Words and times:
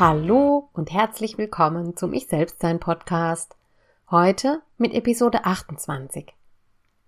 Hallo 0.00 0.70
und 0.72 0.90
herzlich 0.90 1.36
willkommen 1.36 1.94
zum 1.94 2.14
Ich 2.14 2.26
Selbstsein 2.26 2.80
Podcast. 2.80 3.54
Heute 4.10 4.62
mit 4.78 4.94
Episode 4.94 5.44
28. 5.44 6.32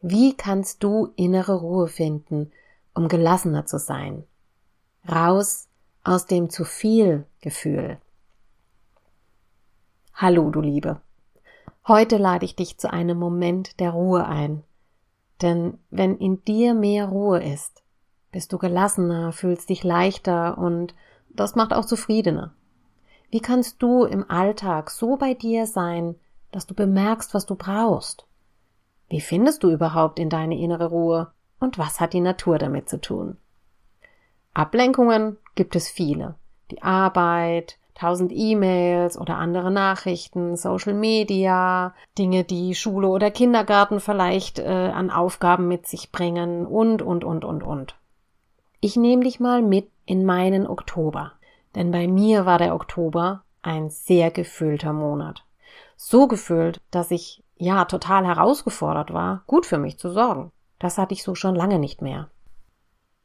Wie 0.02 0.36
kannst 0.36 0.84
du 0.84 1.10
innere 1.16 1.54
Ruhe 1.54 1.88
finden, 1.88 2.52
um 2.92 3.08
gelassener 3.08 3.64
zu 3.64 3.78
sein? 3.78 4.24
Raus 5.10 5.68
aus 6.04 6.26
dem 6.26 6.50
zu 6.50 6.66
viel 6.66 7.24
Gefühl. 7.40 7.96
Hallo, 10.12 10.50
du 10.50 10.60
Liebe. 10.60 11.00
Heute 11.88 12.18
lade 12.18 12.44
ich 12.44 12.56
dich 12.56 12.76
zu 12.76 12.92
einem 12.92 13.16
Moment 13.18 13.80
der 13.80 13.92
Ruhe 13.92 14.26
ein. 14.26 14.64
Denn 15.40 15.78
wenn 15.88 16.18
in 16.18 16.44
dir 16.44 16.74
mehr 16.74 17.06
Ruhe 17.06 17.42
ist, 17.42 17.82
bist 18.32 18.52
du 18.52 18.58
gelassener, 18.58 19.32
fühlst 19.32 19.70
dich 19.70 19.82
leichter 19.82 20.58
und 20.58 20.94
das 21.30 21.54
macht 21.54 21.72
auch 21.72 21.86
zufriedener. 21.86 22.52
Wie 23.32 23.40
kannst 23.40 23.82
du 23.82 24.04
im 24.04 24.30
Alltag 24.30 24.90
so 24.90 25.16
bei 25.16 25.32
dir 25.32 25.66
sein, 25.66 26.16
dass 26.50 26.66
du 26.66 26.74
bemerkst, 26.74 27.32
was 27.32 27.46
du 27.46 27.54
brauchst? 27.54 28.26
Wie 29.08 29.22
findest 29.22 29.62
du 29.62 29.70
überhaupt 29.70 30.18
in 30.18 30.28
deine 30.28 30.58
innere 30.58 30.90
Ruhe? 30.90 31.32
Und 31.58 31.78
was 31.78 31.98
hat 31.98 32.12
die 32.12 32.20
Natur 32.20 32.58
damit 32.58 32.90
zu 32.90 33.00
tun? 33.00 33.38
Ablenkungen 34.52 35.38
gibt 35.54 35.76
es 35.76 35.88
viele. 35.88 36.34
Die 36.70 36.82
Arbeit, 36.82 37.78
tausend 37.94 38.32
E-Mails 38.34 39.16
oder 39.16 39.38
andere 39.38 39.70
Nachrichten, 39.70 40.56
Social 40.56 40.92
Media, 40.92 41.94
Dinge, 42.18 42.44
die 42.44 42.74
Schule 42.74 43.08
oder 43.08 43.30
Kindergarten 43.30 44.00
vielleicht 44.00 44.58
äh, 44.58 44.90
an 44.94 45.10
Aufgaben 45.10 45.68
mit 45.68 45.86
sich 45.86 46.12
bringen 46.12 46.66
und, 46.66 47.00
und, 47.00 47.24
und, 47.24 47.46
und, 47.46 47.62
und. 47.62 47.94
Ich 48.80 48.96
nehme 48.96 49.24
dich 49.24 49.40
mal 49.40 49.62
mit 49.62 49.88
in 50.04 50.26
meinen 50.26 50.66
Oktober. 50.66 51.32
Denn 51.74 51.90
bei 51.90 52.06
mir 52.06 52.46
war 52.46 52.58
der 52.58 52.74
Oktober 52.74 53.42
ein 53.62 53.90
sehr 53.90 54.30
gefüllter 54.30 54.92
Monat. 54.92 55.44
So 55.96 56.26
gefüllt, 56.26 56.80
dass 56.90 57.10
ich 57.10 57.42
ja 57.56 57.84
total 57.84 58.26
herausgefordert 58.26 59.12
war, 59.12 59.42
gut 59.46 59.66
für 59.66 59.78
mich 59.78 59.98
zu 59.98 60.10
sorgen. 60.10 60.50
Das 60.78 60.98
hatte 60.98 61.14
ich 61.14 61.22
so 61.22 61.34
schon 61.34 61.54
lange 61.54 61.78
nicht 61.78 62.02
mehr. 62.02 62.28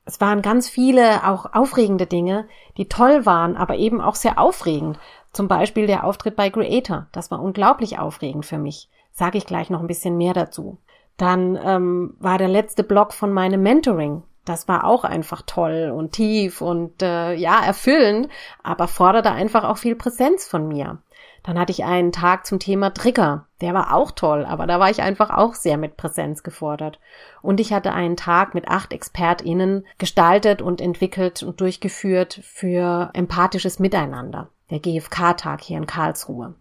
Es 0.06 0.22
waren 0.22 0.42
ganz 0.42 0.70
viele 0.70 1.28
auch 1.28 1.54
aufregende 1.54 2.06
Dinge, 2.06 2.48
die 2.78 2.88
toll 2.88 3.26
waren, 3.26 3.58
aber 3.58 3.76
eben 3.76 4.00
auch 4.00 4.16
sehr 4.16 4.40
aufregend. 4.40 4.98
Zum 5.34 5.50
Beispiel 5.50 5.86
der 5.86 6.06
Auftritt 6.06 6.38
bei 6.38 6.50
Creator. 6.50 7.08
Das 7.12 7.30
war 7.30 7.42
unglaublich 7.42 8.00
aufregend 8.00 8.46
für 8.46 8.58
mich. 8.58 8.90
Sage 9.12 9.38
ich 9.38 9.46
gleich 9.46 9.70
noch 9.70 9.82
ein 9.82 9.88
bisschen 9.88 10.16
mehr 10.16 10.34
dazu. 10.34 10.78
Dann 11.18 11.60
ähm, 11.62 12.16
war 12.20 12.38
der 12.38 12.48
letzte 12.48 12.84
Block 12.84 13.12
von 13.12 13.34
meinem 13.34 13.62
Mentoring 13.64 14.24
das 14.48 14.68
war 14.68 14.86
auch 14.86 15.04
einfach 15.04 15.42
toll 15.46 15.94
und 15.96 16.14
tief 16.14 16.62
und 16.62 17.02
äh, 17.02 17.34
ja, 17.34 17.64
erfüllend, 17.64 18.30
aber 18.64 18.88
forderte 18.88 19.32
einfach 19.32 19.64
auch 19.64 19.78
viel 19.78 19.96
Präsenz 19.96 20.48
von 20.48 20.68
mir. 20.68 21.00
Dann 21.44 21.58
hatte 21.58 21.72
ich 21.72 21.86
einen 21.86 22.12
Tag 22.12 22.46
zum 22.46 22.60
Thema 22.60 22.94
Trigger. 22.94 23.46
Der 23.62 23.74
war 23.74 23.94
auch 23.94 24.12
toll, 24.12 24.46
aber 24.46 24.68
da 24.68 24.82
war 24.82 24.90
ich 24.90 25.02
einfach 25.02 25.30
auch 25.30 25.54
sehr 25.54 25.78
mit 25.78 25.96
Präsenz 25.96 26.44
gefordert. 26.44 27.00
Und 27.42 27.62
ich 27.62 27.72
hatte 27.72 27.94
einen 27.94 28.18
Tag 28.18 28.54
mit 28.54 28.68
acht 28.68 28.92
ExpertInnen 28.92 29.86
gestaltet 29.98 30.62
und 30.62 30.82
entwickelt 30.82 31.44
und 31.44 31.62
durchgeführt 31.62 32.42
für 32.44 33.12
empathisches 33.14 33.80
Miteinander. 33.80 34.50
Der 34.72 34.80
GFK-Tag 34.80 35.62
hier 35.62 35.78
in 35.78 35.88
Karlsruhe. 35.88 36.54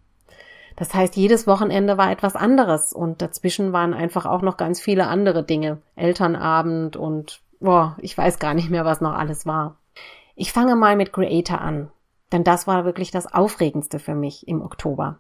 Das 0.77 0.95
heißt, 0.95 1.17
jedes 1.17 1.47
Wochenende 1.47 1.99
war 1.99 2.13
etwas 2.13 2.37
anderes 2.37 2.93
und 2.93 3.23
dazwischen 3.23 3.73
waren 3.73 3.95
einfach 3.95 4.27
auch 4.27 4.43
noch 4.43 4.59
ganz 4.59 4.81
viele 4.81 5.07
andere 5.07 5.43
Dinge. 5.43 5.79
Elternabend 5.97 6.97
und 6.97 7.41
boah, 7.67 7.97
ich 8.01 8.17
weiß 8.17 8.39
gar 8.39 8.55
nicht 8.55 8.71
mehr, 8.71 8.85
was 8.85 9.01
noch 9.01 9.13
alles 9.13 9.45
war. 9.45 9.77
Ich 10.37 10.53
fange 10.53 10.77
mal 10.77 10.97
mit 10.97 11.13
Creator 11.13 11.61
an, 11.61 11.91
denn 12.33 12.45
das 12.45 12.67
war 12.67 12.85
wirklich 12.85 13.11
das 13.11 13.33
Aufregendste 13.33 13.99
für 13.99 14.15
mich 14.15 14.47
im 14.47 14.63
Oktober. 14.63 15.19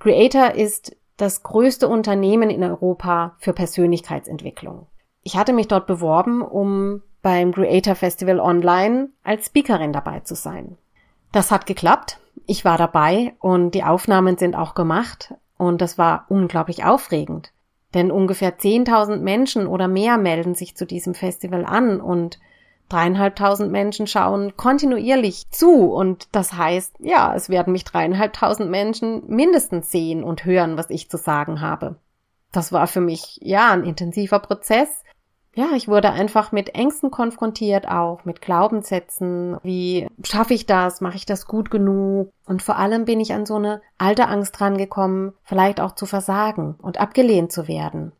Creator 0.00 0.54
ist 0.54 0.96
das 1.18 1.42
größte 1.42 1.86
Unternehmen 1.86 2.48
in 2.48 2.64
Europa 2.64 3.36
für 3.38 3.52
Persönlichkeitsentwicklung. 3.52 4.86
Ich 5.22 5.36
hatte 5.36 5.52
mich 5.52 5.68
dort 5.68 5.86
beworben, 5.86 6.40
um 6.42 7.02
beim 7.20 7.52
Creator 7.52 7.94
Festival 7.94 8.40
Online 8.40 9.10
als 9.22 9.46
Speakerin 9.46 9.92
dabei 9.92 10.20
zu 10.20 10.34
sein. 10.34 10.78
Das 11.32 11.50
hat 11.50 11.66
geklappt. 11.66 12.18
Ich 12.46 12.64
war 12.64 12.78
dabei 12.78 13.34
und 13.40 13.72
die 13.72 13.84
Aufnahmen 13.84 14.38
sind 14.38 14.56
auch 14.56 14.74
gemacht 14.74 15.34
und 15.58 15.82
das 15.82 15.98
war 15.98 16.24
unglaublich 16.28 16.84
aufregend. 16.84 17.52
Denn 17.94 18.10
ungefähr 18.10 18.58
10.000 18.58 19.18
Menschen 19.18 19.66
oder 19.66 19.88
mehr 19.88 20.18
melden 20.18 20.54
sich 20.54 20.76
zu 20.76 20.86
diesem 20.86 21.14
Festival 21.14 21.64
an 21.64 22.00
und 22.00 22.38
dreieinhalbtausend 22.88 23.70
Menschen 23.70 24.06
schauen 24.06 24.56
kontinuierlich 24.56 25.50
zu 25.50 25.92
und 25.92 26.28
das 26.32 26.54
heißt, 26.54 26.96
ja, 27.00 27.34
es 27.34 27.48
werden 27.48 27.72
mich 27.72 27.84
dreieinhalbtausend 27.84 28.70
Menschen 28.70 29.22
mindestens 29.26 29.90
sehen 29.90 30.24
und 30.24 30.44
hören, 30.44 30.76
was 30.76 30.90
ich 30.90 31.10
zu 31.10 31.18
sagen 31.18 31.60
habe. 31.60 31.96
Das 32.50 32.72
war 32.72 32.86
für 32.86 33.02
mich, 33.02 33.38
ja, 33.42 33.72
ein 33.72 33.84
intensiver 33.84 34.38
Prozess, 34.38 35.04
ja, 35.58 35.70
ich 35.74 35.88
wurde 35.88 36.12
einfach 36.12 36.52
mit 36.52 36.76
Ängsten 36.76 37.10
konfrontiert, 37.10 37.88
auch 37.88 38.24
mit 38.24 38.40
Glaubenssätzen. 38.40 39.56
Wie 39.64 40.06
schaffe 40.22 40.54
ich 40.54 40.66
das? 40.66 41.00
Mache 41.00 41.16
ich 41.16 41.26
das 41.26 41.48
gut 41.48 41.68
genug? 41.68 42.32
Und 42.46 42.62
vor 42.62 42.76
allem 42.76 43.04
bin 43.06 43.18
ich 43.18 43.32
an 43.32 43.44
so 43.44 43.56
eine 43.56 43.82
alte 43.98 44.28
Angst 44.28 44.60
rangekommen, 44.60 45.32
vielleicht 45.42 45.80
auch 45.80 45.96
zu 45.96 46.06
versagen 46.06 46.76
und 46.80 47.00
abgelehnt 47.00 47.50
zu 47.50 47.66
werden. 47.66 48.12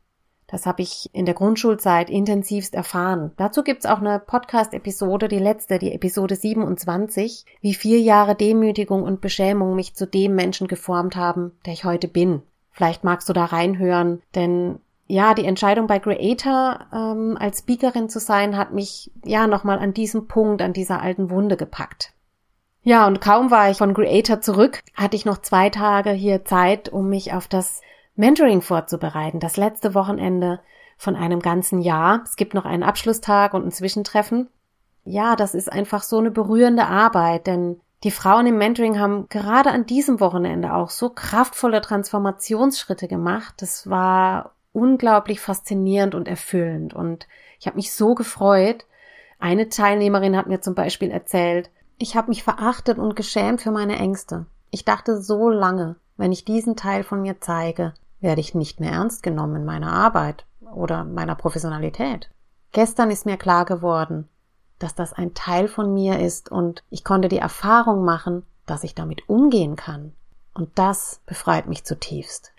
Das 0.49 0.66
habe 0.66 0.82
ich 0.82 1.10
in 1.12 1.26
der 1.26 1.37
Grundschulzeit 1.37 2.10
intensivst 2.10 2.75
erfahren. 2.75 3.31
Dazu 3.37 3.62
gibt's 3.62 3.87
auch 3.87 4.00
eine 4.00 4.19
Podcast-Episode, 4.19 5.28
die 5.28 5.38
letzte, 5.38 5.78
die 5.78 5.93
Episode 5.93 6.34
27, 6.34 7.44
wie 7.60 7.75
vier 7.75 8.00
Jahre 8.00 8.34
Demütigung 8.34 9.05
und 9.05 9.20
Beschämung 9.20 9.76
mich 9.76 9.94
zu 9.94 10.09
dem 10.09 10.34
Menschen 10.34 10.66
geformt 10.66 11.15
haben, 11.15 11.53
der 11.66 11.75
ich 11.75 11.84
heute 11.84 12.09
bin. 12.09 12.43
Vielleicht 12.72 13.05
magst 13.05 13.28
du 13.28 13.32
da 13.32 13.44
reinhören, 13.44 14.22
denn 14.34 14.81
ja, 15.10 15.32
die 15.32 15.46
Entscheidung 15.46 15.86
bei 15.86 15.98
Creator 15.98 16.80
ähm, 16.92 17.38
als 17.41 17.60
Speakerin 17.60 18.10
zu 18.10 18.20
sein, 18.20 18.58
hat 18.58 18.72
mich 18.74 19.10
ja 19.24 19.46
nochmal 19.46 19.78
an 19.78 19.94
diesem 19.94 20.28
Punkt, 20.28 20.60
an 20.60 20.74
dieser 20.74 21.00
alten 21.00 21.30
Wunde 21.30 21.56
gepackt. 21.56 22.12
Ja, 22.82 23.06
und 23.06 23.20
kaum 23.20 23.50
war 23.50 23.70
ich 23.70 23.78
von 23.78 23.94
Creator 23.94 24.42
zurück, 24.42 24.82
hatte 24.94 25.16
ich 25.16 25.24
noch 25.24 25.38
zwei 25.38 25.70
Tage 25.70 26.10
hier 26.10 26.44
Zeit, 26.44 26.90
um 26.90 27.08
mich 27.08 27.32
auf 27.32 27.49
das 27.49 27.81
Mentoring 28.16 28.60
vorzubereiten, 28.60 29.40
das 29.40 29.56
letzte 29.56 29.94
Wochenende 29.94 30.60
von 30.99 31.16
einem 31.16 31.40
ganzen 31.40 31.81
Jahr. 31.81 32.20
Es 32.25 32.37
gibt 32.37 32.52
noch 32.52 32.66
einen 32.66 32.82
Abschlusstag 32.82 33.54
und 33.54 33.64
ein 33.64 33.72
Zwischentreffen. 33.72 34.49
Ja, 35.04 35.37
das 35.37 35.54
ist 35.54 35.72
einfach 35.72 36.02
so 36.02 36.19
eine 36.19 36.31
berührende 36.31 36.87
Arbeit, 36.87 37.46
denn 37.46 37.81
die 38.04 38.11
Frauen 38.11 38.46
im 38.46 38.58
Mentoring 38.58 39.00
haben 39.00 39.26
gerade 39.31 39.70
an 39.70 39.87
diesem 39.87 40.20
Wochenende 40.20 40.75
auch 40.75 40.90
so 40.90 41.08
kraftvolle 41.08 41.81
Transformationsschritte 41.81 43.08
gemacht. 43.08 43.54
Das 43.58 43.88
war 43.88 44.52
unglaublich 44.78 45.40
faszinierend 45.40 46.14
und 46.14 46.28
erfüllend. 46.28 46.94
Und 46.94 47.26
ich 47.58 47.66
habe 47.66 47.76
mich 47.76 47.92
so 47.92 48.14
gefreut. 48.14 48.86
Eine 49.38 49.69
Teilnehmerin 49.69 50.36
hat 50.36 50.46
mir 50.46 50.60
zum 50.60 50.75
Beispiel 50.75 51.10
erzählt, 51.10 51.70
ich 51.98 52.16
habe 52.16 52.28
mich 52.28 52.44
verachtet 52.44 52.98
und 52.98 53.16
geschämt 53.16 53.60
für 53.60 53.72
meine 53.72 53.96
Ängste. 53.96 54.46
Ich 54.70 54.84
dachte 54.84 55.20
so 55.20 55.48
lange, 55.48 55.96
wenn 56.16 56.32
ich 56.32 56.44
diesen 56.44 56.76
Teil 56.76 57.02
von 57.02 57.22
mir 57.22 57.40
zeige, 57.40 57.94
werde 58.20 58.40
ich 58.40 58.54
nicht 58.54 58.80
mehr 58.80 58.92
ernst 58.92 59.22
genommen 59.22 59.56
in 59.56 59.64
meiner 59.64 59.92
Arbeit 59.92 60.46
oder 60.60 61.04
meiner 61.04 61.34
Professionalität. 61.34 62.30
Gestern 62.72 63.10
ist 63.10 63.26
mir 63.26 63.36
klar 63.36 63.64
geworden, 63.64 64.28
dass 64.78 64.94
das 64.94 65.12
ein 65.12 65.34
Teil 65.34 65.66
von 65.69 65.92
mir 65.92 66.20
ist 66.20 66.50
und 66.50 66.84
ich 66.90 67.02
konnte 67.02 67.28
die 67.28 67.38
Erfahrung 67.38 68.04
machen, 68.04 68.44
dass 68.66 68.84
ich 68.84 68.94
damit 68.94 69.28
umgehen 69.28 69.75
kann. 69.75 70.12
Und 70.54 70.78
das 70.78 71.20
befreit 71.26 71.66
mich 71.66 71.84
zutiefst. 71.84 72.52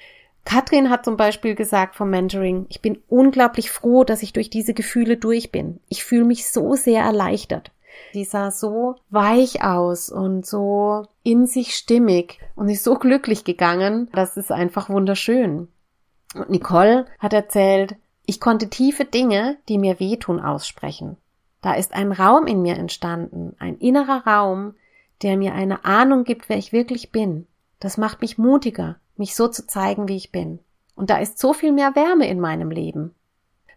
Katrin 0.45 0.89
hat 0.89 1.05
zum 1.05 1.17
Beispiel 1.17 1.55
gesagt 1.55 1.95
vom 1.95 2.09
Mentoring, 2.09 2.65
ich 2.69 2.81
bin 2.81 3.01
unglaublich 3.07 3.69
froh, 3.69 4.03
dass 4.03 4.23
ich 4.23 4.33
durch 4.33 4.49
diese 4.49 4.73
Gefühle 4.73 5.17
durch 5.17 5.51
bin. 5.51 5.79
Ich 5.89 6.03
fühle 6.03 6.25
mich 6.25 6.49
so 6.49 6.75
sehr 6.75 7.03
erleichtert. 7.03 7.71
Die 8.13 8.23
sah 8.23 8.49
so 8.49 8.95
weich 9.09 9.63
aus 9.63 10.09
und 10.09 10.45
so 10.45 11.05
in 11.23 11.45
sich 11.45 11.75
stimmig 11.75 12.39
und 12.55 12.69
ist 12.69 12.83
so 12.83 12.95
glücklich 12.95 13.43
gegangen. 13.43 14.09
Das 14.13 14.37
ist 14.37 14.51
einfach 14.51 14.89
wunderschön. 14.89 15.67
Und 16.33 16.49
Nicole 16.49 17.05
hat 17.19 17.33
erzählt, 17.33 17.95
ich 18.25 18.39
konnte 18.39 18.69
tiefe 18.69 19.05
Dinge, 19.05 19.57
die 19.67 19.77
mir 19.77 19.99
wehtun, 19.99 20.39
aussprechen. 20.39 21.17
Da 21.61 21.73
ist 21.73 21.93
ein 21.93 22.11
Raum 22.11 22.47
in 22.47 22.61
mir 22.61 22.75
entstanden, 22.75 23.55
ein 23.59 23.77
innerer 23.77 24.25
Raum, 24.25 24.75
der 25.21 25.35
mir 25.35 25.53
eine 25.53 25.83
Ahnung 25.83 26.23
gibt, 26.23 26.47
wer 26.47 26.57
ich 26.57 26.71
wirklich 26.71 27.11
bin. 27.11 27.47
Das 27.79 27.97
macht 27.97 28.21
mich 28.21 28.37
mutiger, 28.37 28.97
mich 29.19 29.35
so 29.35 29.47
zu 29.47 29.67
zeigen, 29.67 30.07
wie 30.07 30.15
ich 30.15 30.31
bin. 30.31 30.59
Und 30.95 31.09
da 31.09 31.17
ist 31.17 31.39
so 31.39 31.53
viel 31.53 31.71
mehr 31.71 31.95
Wärme 31.95 32.27
in 32.27 32.39
meinem 32.39 32.71
Leben. 32.71 33.13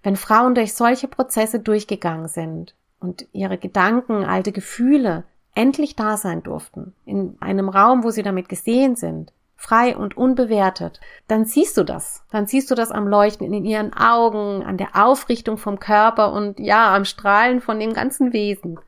Wenn 0.03 0.17
Frauen 0.17 0.55
durch 0.55 0.75
solche 0.75 1.07
Prozesse 1.07 1.61
durchgegangen 1.61 2.29
sind 2.29 2.75
und 2.99 3.27
ihre 3.33 3.59
Gedanken, 3.59 4.25
alte 4.25 4.53
Gefühle 4.53 5.25
endlich 5.55 5.95
da 5.97 6.17
sein 6.17 6.43
durften, 6.43 6.95
in 7.05 7.37
einem 7.41 7.69
Raum, 7.69 8.03
wo 8.03 8.11
sie 8.11 8.23
damit 8.23 8.49
gesehen 8.49 8.97
sind, 8.97 9.33
frei 9.55 9.97
und 9.97 10.17
unbewertet, 10.17 11.01
dann 11.29 11.45
siehst 11.45 11.77
du 11.77 11.85
das. 11.85 12.25
Dann 12.33 12.47
siehst 12.47 12.71
du 12.71 12.75
das 12.75 12.91
am 12.91 13.07
Leuchten 13.07 13.53
in 13.53 13.65
ihren 13.65 13.93
Augen, 13.93 14.65
an 14.65 14.77
der 14.77 14.97
Aufrichtung 14.97 15.57
vom 15.57 15.79
Körper 15.79 16.33
und 16.33 16.59
ja, 16.59 16.95
am 16.95 17.05
Strahlen 17.05 17.61
von 17.61 17.79
dem 17.79 17.93
ganzen 17.93 18.33
Wesen. 18.33 18.81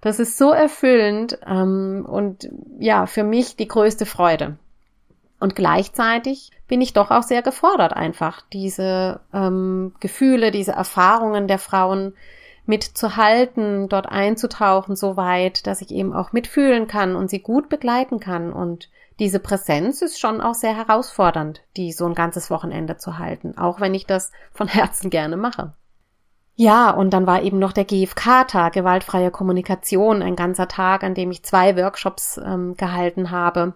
Das 0.00 0.20
ist 0.20 0.38
so 0.38 0.52
erfüllend 0.52 1.40
ähm, 1.44 2.06
und 2.08 2.48
ja, 2.78 3.06
für 3.06 3.24
mich 3.24 3.56
die 3.56 3.66
größte 3.66 4.06
Freude. 4.06 4.56
Und 5.40 5.54
gleichzeitig 5.54 6.50
bin 6.66 6.80
ich 6.80 6.92
doch 6.92 7.10
auch 7.10 7.22
sehr 7.22 7.42
gefordert, 7.42 7.92
einfach 7.92 8.42
diese 8.52 9.20
ähm, 9.32 9.94
Gefühle, 10.00 10.50
diese 10.50 10.72
Erfahrungen 10.72 11.46
der 11.46 11.58
Frauen 11.58 12.14
mitzuhalten, 12.66 13.88
dort 13.88 14.06
einzutauchen, 14.06 14.94
so 14.94 15.16
weit, 15.16 15.66
dass 15.66 15.80
ich 15.80 15.90
eben 15.90 16.12
auch 16.12 16.32
mitfühlen 16.32 16.86
kann 16.86 17.16
und 17.16 17.30
sie 17.30 17.40
gut 17.40 17.68
begleiten 17.68 18.20
kann. 18.20 18.52
Und 18.52 18.90
diese 19.18 19.40
Präsenz 19.40 20.02
ist 20.02 20.20
schon 20.20 20.40
auch 20.40 20.54
sehr 20.54 20.76
herausfordernd, 20.76 21.62
die 21.76 21.92
so 21.92 22.04
ein 22.04 22.14
ganzes 22.14 22.50
Wochenende 22.50 22.98
zu 22.98 23.18
halten, 23.18 23.56
auch 23.56 23.80
wenn 23.80 23.94
ich 23.94 24.06
das 24.06 24.32
von 24.52 24.68
Herzen 24.68 25.08
gerne 25.08 25.36
mache. 25.36 25.72
Ja, 26.56 26.90
und 26.90 27.10
dann 27.10 27.26
war 27.26 27.42
eben 27.42 27.60
noch 27.60 27.72
der 27.72 27.84
GFK-Tag, 27.84 28.72
gewaltfreie 28.72 29.30
Kommunikation, 29.30 30.22
ein 30.22 30.34
ganzer 30.34 30.66
Tag, 30.66 31.04
an 31.04 31.14
dem 31.14 31.30
ich 31.30 31.44
zwei 31.44 31.76
Workshops 31.76 32.38
ähm, 32.44 32.76
gehalten 32.76 33.30
habe. 33.30 33.74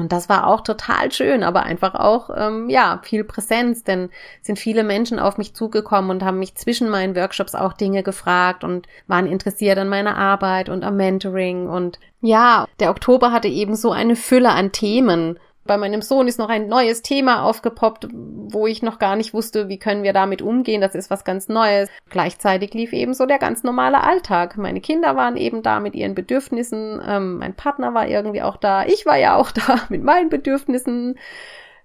Und 0.00 0.12
das 0.12 0.28
war 0.28 0.46
auch 0.46 0.62
total 0.62 1.12
schön, 1.12 1.42
aber 1.42 1.62
einfach 1.62 1.94
auch, 1.94 2.30
ähm, 2.36 2.68
ja, 2.68 3.00
viel 3.02 3.24
Präsenz, 3.24 3.84
denn 3.84 4.10
sind 4.42 4.58
viele 4.58 4.82
Menschen 4.82 5.18
auf 5.18 5.38
mich 5.38 5.54
zugekommen 5.54 6.10
und 6.10 6.24
haben 6.24 6.38
mich 6.38 6.54
zwischen 6.54 6.88
meinen 6.88 7.14
Workshops 7.14 7.54
auch 7.54 7.74
Dinge 7.74 8.02
gefragt 8.02 8.64
und 8.64 8.86
waren 9.06 9.26
interessiert 9.26 9.78
an 9.78 9.88
meiner 9.88 10.16
Arbeit 10.16 10.68
und 10.68 10.82
am 10.82 10.96
Mentoring. 10.96 11.68
Und 11.68 11.98
ja, 12.20 12.66
der 12.80 12.90
Oktober 12.90 13.32
hatte 13.32 13.48
eben 13.48 13.76
so 13.76 13.92
eine 13.92 14.16
Fülle 14.16 14.50
an 14.50 14.72
Themen 14.72 15.38
bei 15.70 15.76
meinem 15.76 16.02
Sohn 16.02 16.26
ist 16.26 16.40
noch 16.40 16.48
ein 16.48 16.66
neues 16.66 17.00
Thema 17.00 17.44
aufgepoppt, 17.44 18.08
wo 18.12 18.66
ich 18.66 18.82
noch 18.82 18.98
gar 18.98 19.14
nicht 19.14 19.32
wusste, 19.32 19.68
wie 19.68 19.78
können 19.78 20.02
wir 20.02 20.12
damit 20.12 20.42
umgehen. 20.42 20.80
Das 20.80 20.96
ist 20.96 21.10
was 21.10 21.22
ganz 21.22 21.48
Neues. 21.48 21.88
Gleichzeitig 22.08 22.74
lief 22.74 22.92
eben 22.92 23.14
so 23.14 23.24
der 23.24 23.38
ganz 23.38 23.62
normale 23.62 24.02
Alltag. 24.02 24.56
Meine 24.56 24.80
Kinder 24.80 25.14
waren 25.14 25.36
eben 25.36 25.62
da 25.62 25.78
mit 25.78 25.94
ihren 25.94 26.16
Bedürfnissen. 26.16 27.00
Ähm, 27.06 27.38
mein 27.38 27.54
Partner 27.54 27.94
war 27.94 28.08
irgendwie 28.08 28.42
auch 28.42 28.56
da. 28.56 28.84
Ich 28.84 29.06
war 29.06 29.16
ja 29.16 29.36
auch 29.36 29.50
da 29.52 29.82
mit 29.90 30.02
meinen 30.02 30.28
Bedürfnissen. 30.28 31.20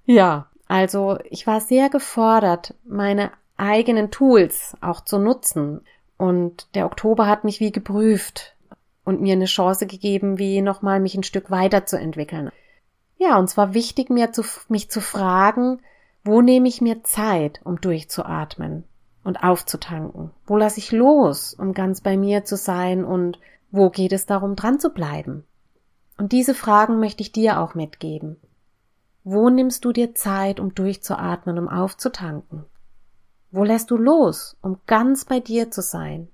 Ja, 0.06 0.48
also 0.68 1.20
ich 1.30 1.46
war 1.46 1.62
sehr 1.62 1.90
gefordert, 1.90 2.74
meine 2.86 3.30
eigenen 3.56 4.10
Tools 4.10 4.76
auch 4.82 5.02
zu 5.02 5.20
nutzen. 5.20 5.82
Und 6.18 6.74
der 6.74 6.88
Oktober 6.88 7.28
hat 7.28 7.44
mich 7.44 7.60
wie 7.60 7.72
geprüft 7.72 8.56
und 9.04 9.22
mir 9.22 9.34
eine 9.34 9.46
Chance 9.46 9.86
gegeben, 9.86 10.40
wie 10.40 10.64
nochmal 10.64 11.00
mich 11.00 11.14
ein 11.14 11.22
Stück 11.22 11.52
weiterzuentwickeln. 11.52 12.50
Ja, 13.18 13.38
und 13.40 13.50
zwar 13.50 13.74
wichtig, 13.74 14.10
mir 14.10 14.32
zu, 14.32 14.44
mich 14.68 14.90
zu 14.90 15.02
fragen, 15.02 15.82
wo 16.24 16.42
nehme 16.42 16.68
ich 16.68 16.82
mir 16.82 17.04
Zeit, 17.04 17.62
um 17.64 17.80
durchzuatmen 17.80 18.84
und 19.24 19.44
aufzutanken? 19.44 20.32
Wo 20.46 20.58
lasse 20.58 20.80
ich 20.80 20.92
los, 20.92 21.54
um 21.54 21.74
ganz 21.74 22.02
bei 22.02 22.18
mir 22.18 22.46
zu 22.46 22.58
sein 22.58 23.06
und 23.06 23.40
wo 23.72 23.90
geht 23.90 24.14
es 24.14 24.26
darum, 24.26 24.56
dran 24.56 24.80
zu 24.80 24.90
bleiben? 24.90 25.46
Und 26.18 26.32
diese 26.32 26.54
Fragen 26.54 27.00
möchte 27.00 27.22
ich 27.22 27.32
dir 27.32 27.60
auch 27.60 27.76
mitgeben. 27.76 28.38
Wo 29.24 29.50
nimmst 29.50 29.84
du 29.84 29.92
dir 29.92 30.16
Zeit, 30.16 30.60
um 30.60 30.74
durchzuatmen, 30.74 31.58
um 31.58 31.68
aufzutanken? 31.68 32.66
Wo 33.52 33.64
lässt 33.64 33.92
du 33.92 33.98
los, 33.98 34.56
um 34.62 34.80
ganz 34.86 35.26
bei 35.26 35.40
dir 35.40 35.72
zu 35.72 35.82
sein? 35.82 36.28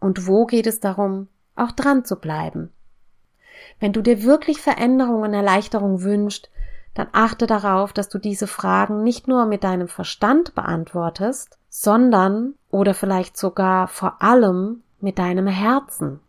Und 0.00 0.26
wo 0.26 0.44
geht 0.44 0.66
es 0.66 0.80
darum, 0.80 1.28
auch 1.56 1.70
dran 1.70 2.04
zu 2.04 2.16
bleiben, 2.16 2.72
wenn 3.80 3.92
du 3.92 4.02
dir 4.02 4.22
wirklich 4.22 4.60
Veränderung 4.60 5.22
und 5.22 5.34
Erleichterung 5.34 6.02
wünschst, 6.02 6.50
dann 6.94 7.08
achte 7.12 7.46
darauf, 7.46 7.92
dass 7.92 8.08
du 8.08 8.18
diese 8.18 8.46
Fragen 8.46 9.02
nicht 9.02 9.26
nur 9.26 9.46
mit 9.46 9.64
deinem 9.64 9.88
Verstand 9.88 10.54
beantwortest, 10.54 11.58
sondern 11.68 12.54
oder 12.70 12.94
vielleicht 12.94 13.36
sogar 13.36 13.88
vor 13.88 14.22
allem 14.22 14.82
mit 15.00 15.18
deinem 15.18 15.48
Herzen. 15.48 16.20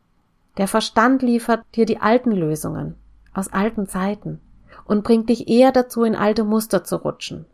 Der 0.57 0.67
Verstand 0.67 1.21
liefert 1.21 1.63
dir 1.75 1.85
die 1.85 2.01
alten 2.01 2.31
Lösungen 2.31 2.95
aus 3.33 3.51
alten 3.51 3.87
Zeiten 3.87 4.41
und 4.85 5.03
bringt 5.03 5.29
dich 5.29 5.47
eher 5.47 5.71
dazu, 5.71 6.03
in 6.03 6.15
alte 6.15 6.43
Muster 6.43 6.83
zu 6.83 6.95
rutschen. 6.95 7.45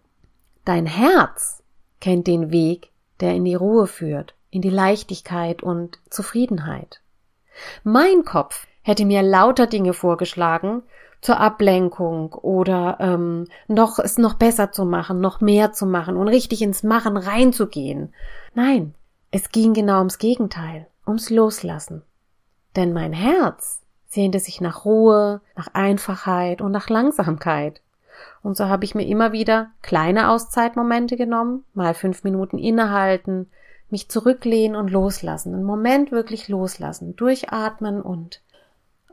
Dein 0.64 0.86
Herz 0.86 1.64
kennt 2.00 2.28
den 2.28 2.52
Weg, 2.52 2.92
der 3.20 3.34
in 3.34 3.46
die 3.46 3.56
Ruhe 3.56 3.88
führt, 3.88 4.36
in 4.52 4.62
die 4.62 4.70
Leichtigkeit 4.70 5.64
und 5.64 6.00
Zufriedenheit. 6.10 7.02
Mein 7.84 8.24
Kopf 8.26 8.68
hätte 8.82 9.06
mir 9.06 9.22
lauter 9.22 9.68
Dinge 9.68 9.94
vorgeschlagen 9.94 10.84
zur 11.22 11.40
Ablenkung 11.40 12.34
oder 12.34 12.98
ähm, 13.00 13.48
noch 13.68 14.00
es 14.00 14.18
noch 14.18 14.34
besser 14.34 14.72
zu 14.72 14.86
machen, 14.86 15.22
noch 15.22 15.40
mehr 15.40 15.72
zu 15.72 15.86
machen 15.86 16.18
und 16.18 16.28
richtig 16.28 16.62
ins 16.62 16.84
Machen 16.84 17.16
reinzugehen. 17.16 18.14
Nein, 18.56 18.96
es 19.30 19.50
ging 19.50 19.74
genau 19.74 20.00
ums 20.00 20.18
Gegenteil, 20.18 20.88
ums 21.06 21.30
Loslassen. 21.30 22.02
Denn 22.76 22.92
mein 22.92 23.14
Herz 23.14 23.82
sehnte 24.08 24.40
sich 24.40 24.62
nach 24.62 24.84
Ruhe, 24.84 25.42
nach 25.56 25.70
Einfachheit 25.74 26.62
und 26.62 26.72
nach 26.72 26.90
Langsamkeit. 26.90 27.82
Und 28.44 28.58
so 28.58 28.66
habe 28.68 28.84
ich 28.84 28.96
mir 28.96 29.06
immer 29.06 29.32
wieder 29.32 29.70
kleine 29.82 30.30
Auszeitmomente 30.32 31.16
genommen, 31.16 31.64
mal 31.74 31.94
fünf 31.94 32.24
Minuten 32.24 32.58
innehalten, 32.58 33.50
mich 33.90 34.10
zurücklehnen 34.10 34.76
und 34.76 34.90
loslassen, 34.90 35.54
einen 35.54 35.64
Moment 35.64 36.12
wirklich 36.12 36.48
loslassen, 36.48 37.16
durchatmen 37.16 38.02
und 38.02 38.42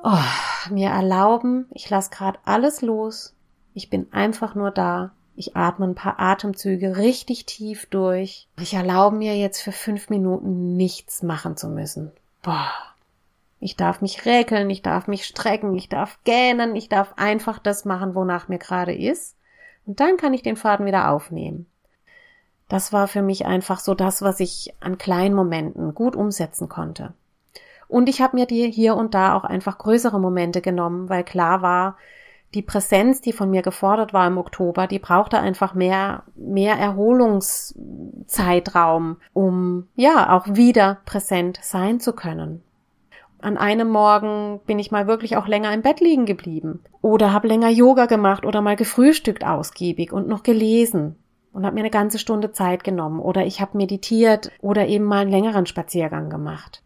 oh, 0.03 0.71
mir 0.71 0.91
erlauben, 0.91 1.67
ich 1.73 1.89
lasse 1.91 2.11
gerade 2.11 2.39
alles 2.45 2.83
los, 2.83 3.35
ich 3.75 3.91
bin 3.91 4.13
einfach 4.13 4.55
nur 4.55 4.71
da, 4.71 5.13
ich 5.39 5.57
atme 5.57 5.87
ein 5.87 5.95
paar 5.95 6.19
Atemzüge 6.19 6.97
richtig 6.97 7.47
tief 7.47 7.87
durch. 7.87 8.49
Ich 8.61 8.75
erlaube 8.75 9.15
mir 9.15 9.37
jetzt 9.37 9.63
für 9.63 9.71
fünf 9.71 10.11
Minuten 10.11 10.77
nichts 10.77 11.23
machen 11.23 11.57
zu 11.57 11.69
müssen. 11.69 12.11
Boah. 12.43 12.73
Ich 13.61 13.77
darf 13.77 14.01
mich 14.01 14.25
räkeln, 14.25 14.69
ich 14.69 14.83
darf 14.83 15.07
mich 15.07 15.25
strecken, 15.25 15.77
ich 15.77 15.89
darf 15.89 16.19
gähnen, 16.25 16.75
ich 16.75 16.89
darf 16.89 17.15
einfach 17.17 17.61
das 17.61 17.85
machen, 17.85 18.17
wonach 18.17 18.49
mir 18.49 18.59
gerade 18.59 18.93
ist. 18.93 19.37
Und 19.87 20.01
dann 20.01 20.17
kann 20.17 20.35
ich 20.35 20.43
den 20.43 20.57
Faden 20.57 20.87
wieder 20.87 21.09
aufnehmen. 21.09 21.67
Das 22.69 22.93
war 22.93 23.07
für 23.07 23.23
mich 23.23 23.47
einfach 23.47 23.79
so 23.79 23.95
das, 23.95 24.23
was 24.23 24.41
ich 24.41 24.75
an 24.81 24.99
kleinen 24.99 25.37
Momenten 25.37 25.95
gut 25.95 26.17
umsetzen 26.17 26.69
konnte. 26.69 27.15
Und 27.89 28.09
ich 28.09 28.21
habe 28.21 28.37
mir 28.37 28.47
die 28.47 28.71
hier 28.71 28.95
und 28.95 29.15
da 29.15 29.35
auch 29.35 29.45
einfach 29.45 29.79
größere 29.79 30.21
Momente 30.21 30.61
genommen, 30.61 31.09
weil 31.09 31.25
klar 31.25 31.63
war, 31.63 31.97
die 32.55 32.63
Präsenz, 32.63 33.21
die 33.21 33.33
von 33.33 33.51
mir 33.51 33.63
gefordert 33.63 34.13
war 34.13 34.27
im 34.27 34.39
Oktober, 34.39 34.87
die 34.87 34.99
brauchte 34.99 35.39
einfach 35.39 35.75
mehr, 35.75 36.23
mehr 36.35 36.77
Erholungszeitraum, 36.77 39.19
um 39.33 39.87
ja 39.97 40.35
auch 40.35 40.47
wieder 40.49 40.99
präsent 41.05 41.59
sein 41.63 42.01
zu 42.01 42.15
können. 42.15 42.63
An 43.41 43.59
einem 43.59 43.89
Morgen 43.89 44.61
bin 44.67 44.79
ich 44.79 44.91
mal 44.91 45.07
wirklich 45.07 45.37
auch 45.37 45.47
länger 45.47 45.73
im 45.73 45.83
Bett 45.83 46.01
liegen 46.01 46.27
geblieben 46.27 46.83
oder 47.03 47.33
habe 47.33 47.49
länger 47.49 47.69
Yoga 47.69 48.07
gemacht 48.07 48.45
oder 48.45 48.61
mal 48.63 48.77
gefrühstückt 48.77 49.47
ausgiebig 49.47 50.13
und 50.13 50.27
noch 50.27 50.43
gelesen 50.43 51.15
und 51.53 51.65
habe 51.65 51.75
mir 51.75 51.83
eine 51.83 51.91
ganze 51.91 52.19
Stunde 52.19 52.51
Zeit 52.51 52.83
genommen 52.83 53.21
oder 53.21 53.47
ich 53.47 53.61
habe 53.61 53.77
meditiert 53.77 54.51
oder 54.61 54.89
eben 54.89 55.05
mal 55.05 55.21
einen 55.21 55.31
längeren 55.31 55.67
Spaziergang 55.67 56.31
gemacht 56.31 56.83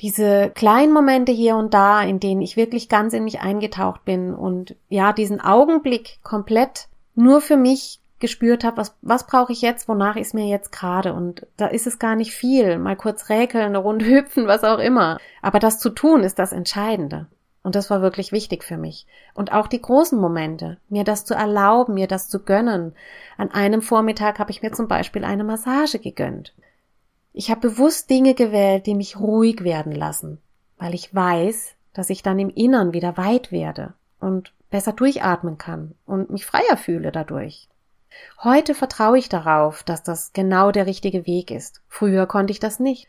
diese 0.00 0.50
kleinen 0.50 0.92
Momente 0.92 1.32
hier 1.32 1.56
und 1.56 1.74
da, 1.74 2.02
in 2.02 2.20
denen 2.20 2.40
ich 2.40 2.56
wirklich 2.56 2.88
ganz 2.88 3.12
in 3.12 3.24
mich 3.24 3.40
eingetaucht 3.40 4.04
bin 4.04 4.32
und 4.32 4.76
ja, 4.88 5.12
diesen 5.12 5.40
Augenblick 5.40 6.18
komplett 6.22 6.88
nur 7.14 7.40
für 7.40 7.56
mich 7.56 8.00
gespürt 8.20 8.64
habe, 8.64 8.78
was, 8.78 8.96
was 9.02 9.26
brauche 9.26 9.52
ich 9.52 9.62
jetzt, 9.62 9.88
wonach 9.88 10.16
ist 10.16 10.34
mir 10.34 10.46
jetzt 10.46 10.72
gerade. 10.72 11.12
Und 11.14 11.46
da 11.56 11.66
ist 11.66 11.86
es 11.86 11.98
gar 11.98 12.16
nicht 12.16 12.32
viel. 12.32 12.78
Mal 12.78 12.96
kurz 12.96 13.28
räkeln, 13.28 13.66
eine 13.66 13.78
Runde 13.78 14.04
hüpfen, 14.08 14.46
was 14.46 14.64
auch 14.64 14.78
immer. 14.78 15.18
Aber 15.42 15.58
das 15.58 15.78
zu 15.78 15.90
tun 15.90 16.22
ist 16.22 16.38
das 16.38 16.52
Entscheidende. 16.52 17.26
Und 17.62 17.74
das 17.74 17.90
war 17.90 18.00
wirklich 18.00 18.32
wichtig 18.32 18.64
für 18.64 18.76
mich. 18.76 19.06
Und 19.34 19.52
auch 19.52 19.66
die 19.66 19.82
großen 19.82 20.18
Momente, 20.18 20.78
mir 20.88 21.04
das 21.04 21.24
zu 21.24 21.34
erlauben, 21.34 21.94
mir 21.94 22.06
das 22.06 22.28
zu 22.28 22.40
gönnen. 22.40 22.94
An 23.36 23.50
einem 23.50 23.82
Vormittag 23.82 24.38
habe 24.38 24.50
ich 24.50 24.62
mir 24.62 24.72
zum 24.72 24.88
Beispiel 24.88 25.24
eine 25.24 25.44
Massage 25.44 25.98
gegönnt. 25.98 26.54
Ich 27.32 27.50
habe 27.50 27.60
bewusst 27.60 28.10
Dinge 28.10 28.34
gewählt, 28.34 28.86
die 28.86 28.94
mich 28.94 29.18
ruhig 29.18 29.62
werden 29.62 29.92
lassen, 29.92 30.38
weil 30.78 30.94
ich 30.94 31.14
weiß, 31.14 31.74
dass 31.92 32.10
ich 32.10 32.22
dann 32.22 32.38
im 32.38 32.50
Innern 32.50 32.92
wieder 32.92 33.16
weit 33.16 33.52
werde 33.52 33.94
und 34.20 34.52
besser 34.70 34.92
durchatmen 34.92 35.58
kann 35.58 35.94
und 36.06 36.30
mich 36.30 36.46
freier 36.46 36.76
fühle 36.76 37.12
dadurch. 37.12 37.68
Heute 38.42 38.74
vertraue 38.74 39.18
ich 39.18 39.28
darauf, 39.28 39.82
dass 39.82 40.02
das 40.02 40.32
genau 40.32 40.70
der 40.70 40.86
richtige 40.86 41.26
Weg 41.26 41.50
ist. 41.50 41.82
Früher 41.88 42.26
konnte 42.26 42.50
ich 42.50 42.60
das 42.60 42.80
nicht. 42.80 43.06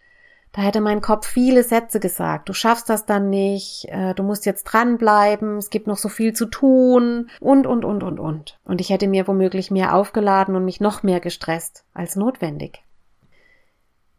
Da 0.52 0.64
hätte 0.64 0.82
mein 0.82 1.02
Kopf 1.02 1.28
viele 1.28 1.64
Sätze 1.64 2.00
gesagt. 2.00 2.50
Du 2.50 2.54
schaffst 2.54 2.90
das 2.90 3.06
dann 3.06 3.30
nicht, 3.30 3.86
äh, 3.90 4.16
du 4.16 4.24
musst 4.24 4.48
jetzt 4.48 4.64
dranbleiben, 4.64 5.58
es 5.58 5.70
gibt 5.70 5.86
noch 5.86 5.98
so 5.98 6.10
viel 6.10 6.34
zu 6.34 6.48
tun 6.48 7.30
und, 7.40 7.68
und, 7.68 7.86
und, 7.86 8.02
und, 8.02 8.20
und. 8.20 8.60
Und 8.64 8.82
ich 8.82 8.90
hätte 8.90 9.08
mir 9.08 9.28
womöglich 9.28 9.70
mehr 9.70 9.94
aufgeladen 9.94 10.56
und 10.56 10.66
mich 10.66 10.82
noch 10.82 11.04
mehr 11.04 11.20
gestresst 11.20 11.86
als 11.94 12.16
notwendig. 12.16 12.84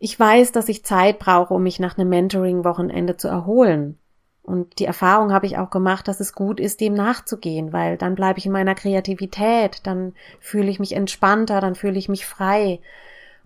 Ich 0.02 0.18
weiß, 0.18 0.52
dass 0.52 0.70
ich 0.70 0.82
Zeit 0.82 1.18
brauche, 1.18 1.52
um 1.52 1.62
mich 1.62 1.78
nach 1.78 1.98
einem 1.98 2.08
Mentoring-Wochenende 2.08 3.18
zu 3.18 3.28
erholen. 3.28 3.98
Und 4.42 4.78
die 4.78 4.86
Erfahrung 4.86 5.30
habe 5.30 5.44
ich 5.44 5.58
auch 5.58 5.68
gemacht, 5.68 6.08
dass 6.08 6.20
es 6.20 6.32
gut 6.32 6.58
ist, 6.58 6.80
dem 6.80 6.94
nachzugehen, 6.94 7.74
weil 7.74 7.98
dann 7.98 8.14
bleibe 8.14 8.38
ich 8.38 8.46
in 8.46 8.52
meiner 8.52 8.74
Kreativität, 8.74 9.86
dann 9.86 10.14
fühle 10.40 10.70
ich 10.70 10.80
mich 10.80 10.96
entspannter, 10.96 11.60
dann 11.60 11.74
fühle 11.74 11.98
ich 11.98 12.08
mich 12.08 12.24
frei. 12.24 12.80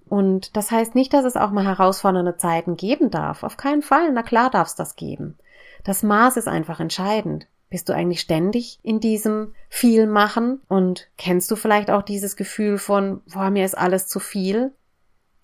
Und 0.08 0.56
das 0.56 0.70
heißt 0.70 0.94
nicht, 0.94 1.12
dass 1.12 1.24
es 1.24 1.36
auch 1.36 1.50
mal 1.50 1.64
herausfordernde 1.64 2.36
Zeiten 2.36 2.76
geben 2.76 3.10
darf. 3.10 3.42
Auf 3.42 3.56
keinen 3.56 3.82
Fall. 3.82 4.12
Na 4.12 4.22
klar 4.22 4.48
darf 4.48 4.68
es 4.68 4.76
das 4.76 4.94
geben. 4.94 5.36
Das 5.82 6.04
Maß 6.04 6.36
ist 6.36 6.46
einfach 6.46 6.78
entscheidend. 6.78 7.48
Bist 7.68 7.88
du 7.88 7.92
eigentlich 7.92 8.20
ständig 8.20 8.78
in 8.84 9.00
diesem 9.00 9.54
viel 9.68 10.06
machen? 10.06 10.60
Und 10.68 11.08
kennst 11.18 11.50
du 11.50 11.56
vielleicht 11.56 11.90
auch 11.90 12.02
dieses 12.02 12.36
Gefühl 12.36 12.78
von, 12.78 13.22
boah, 13.32 13.50
mir 13.50 13.64
ist 13.64 13.76
alles 13.76 14.06
zu 14.06 14.20
viel? 14.20 14.72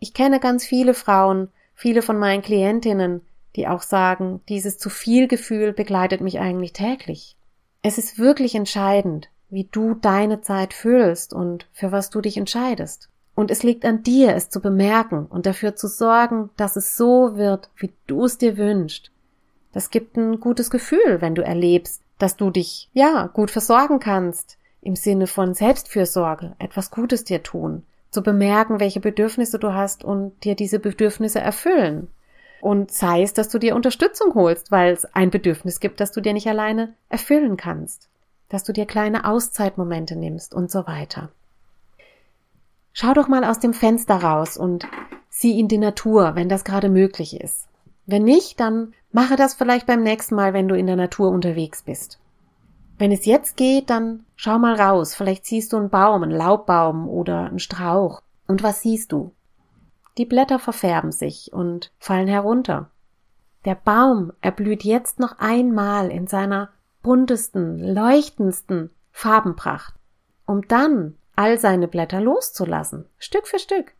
Ich 0.01 0.15
kenne 0.15 0.41
ganz 0.41 0.65
viele 0.65 0.95
Frauen, 0.95 1.49
viele 1.75 2.01
von 2.01 2.19
meinen 2.19 2.43
Klientinnen, 2.43 3.21
die 3.55 3.69
auch 3.69 3.83
sagen, 3.83 4.41
dieses 4.49 4.79
zu 4.79 4.89
viel 4.89 5.29
Gefühl 5.29 5.75
begleitet 5.75 6.23
mich 6.23 6.41
eigentlich 6.41 6.73
täglich. 6.73 7.37
Es 7.83 7.99
ist 7.99 8.19
wirklich 8.19 8.55
entscheidend, 8.55 9.29
wie 9.51 9.69
du 9.71 9.95
deine 9.95 10.41
Zeit 10.41 10.73
fühlst 10.73 11.35
und 11.35 11.67
für 11.73 11.93
was 11.93 12.09
du 12.09 12.23
dich 12.23 12.39
entscheidest. 12.39 13.11
Und 13.35 13.51
es 13.51 13.63
liegt 13.63 13.85
an 13.85 14.03
dir, 14.03 14.35
es 14.35 14.49
zu 14.49 14.61
bemerken 14.61 15.27
und 15.27 15.45
dafür 15.45 15.77
zu 15.77 15.87
sorgen, 15.87 16.51
dass 16.57 16.77
es 16.77 16.97
so 16.97 17.37
wird, 17.37 17.69
wie 17.77 17.93
du 18.07 18.25
es 18.25 18.39
dir 18.39 18.57
wünschst. 18.57 19.11
Das 19.73 19.91
gibt 19.91 20.17
ein 20.17 20.41
gutes 20.41 20.71
Gefühl, 20.71 21.21
wenn 21.21 21.35
du 21.35 21.43
erlebst, 21.43 22.03
dass 22.19 22.37
du 22.37 22.51
dich, 22.51 22.89
ja, 22.93 23.27
gut 23.27 23.51
versorgen 23.51 23.99
kannst, 23.99 24.57
im 24.83 24.97
Sinne 24.97 25.27
von 25.27 25.55
Selbstfürsorge, 25.55 26.55
etwas 26.59 26.91
Gutes 26.91 27.25
dir 27.25 27.43
tun, 27.43 27.85
zu 28.11 28.23
bemerken, 28.23 28.81
welche 28.81 29.01
Bedürfnisse 29.01 29.59
du 29.59 29.73
hast 29.73 30.05
und 30.05 30.45
dir 30.45 30.55
diese 30.55 30.79
Bedürfnisse 30.79 31.41
erfüllen. 31.41 32.09
Und 32.61 32.91
sei 32.91 33.23
es, 33.23 33.33
dass 33.33 33.49
du 33.49 33.59
dir 33.59 33.75
Unterstützung 33.75 34.35
holst, 34.35 34.71
weil 34.71 34.93
es 34.93 35.07
ein 35.15 35.31
Bedürfnis 35.31 35.81
gibt, 35.81 36.01
das 36.01 36.13
du 36.13 36.21
dir 36.21 36.33
nicht 36.33 36.49
alleine 36.49 36.95
erfüllen 37.09 37.57
kannst, 37.57 38.09
dass 38.49 38.65
du 38.65 38.73
dir 38.73 38.87
kleine 38.87 39.25
Auszeitmomente 39.25 40.17
nimmst 40.17 40.55
und 40.55 40.71
so 40.71 40.87
weiter. 40.87 41.31
Schau 42.93 43.15
doch 43.15 43.29
mal 43.29 43.45
aus 43.45 43.61
dem 43.61 43.73
Fenster 43.73 44.17
raus 44.17 44.57
und 44.57 44.87
sieh 45.31 45.59
in 45.59 45.69
die 45.69 45.79
Natur, 45.79 46.35
wenn 46.35 46.49
das 46.49 46.65
gerade 46.65 46.89
möglich 46.89 47.41
ist. 47.41 47.67
Wenn 48.05 48.25
nicht, 48.25 48.61
dann 48.61 48.93
mache 49.13 49.37
das 49.37 49.55
vielleicht 49.55 49.87
beim 49.87 50.03
nächsten 50.03 50.35
Mal, 50.35 50.53
wenn 50.53 50.69
du 50.69 50.75
in 50.75 50.87
der 50.87 50.97
Natur 50.97 51.31
unterwegs 51.31 51.83
bist. 51.83 52.20
Wenn 53.01 53.13
es 53.13 53.25
jetzt 53.25 53.57
geht, 53.57 53.89
dann 53.89 54.27
schau 54.37 54.59
mal 54.59 54.75
raus. 54.75 55.15
Vielleicht 55.15 55.47
siehst 55.47 55.73
du 55.73 55.79
einen 55.79 55.89
Baum, 55.89 56.23
einen 56.23 56.33
Laubbaum 56.33 57.09
oder 57.09 57.47
einen 57.47 57.59
Strauch. 57.59 58.21
Und 58.47 58.63
was 58.63 58.83
siehst 58.83 59.13
du? 59.13 59.33
Die 60.19 60.27
Blätter 60.27 60.59
verfärben 60.59 61.11
sich 61.11 61.51
und 61.51 61.93
fallen 61.99 62.29
herunter. 62.29 62.91
Der 63.65 63.75
Baum 63.75 64.35
erblüht 64.43 64.85
jetzt 64.85 65.19
noch 65.19 65.39
einmal 65.39 66.11
in 66.11 66.27
seiner 66.27 66.69
buntesten, 67.03 67.79
leuchtendsten 67.79 68.91
Farbenpracht, 69.13 69.95
um 70.45 70.69
dann 70.69 71.17
all 71.37 71.59
seine 71.59 71.89
Blätter 71.89 72.21
loszulassen, 72.21 73.07
Stück 73.17 73.47
für 73.47 73.59
Stück. 73.59 73.95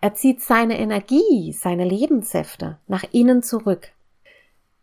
Er 0.00 0.14
zieht 0.14 0.40
seine 0.42 0.78
Energie, 0.78 1.52
seine 1.52 1.84
Lebenssäfte 1.84 2.78
nach 2.86 3.02
innen 3.10 3.42
zurück. 3.42 3.88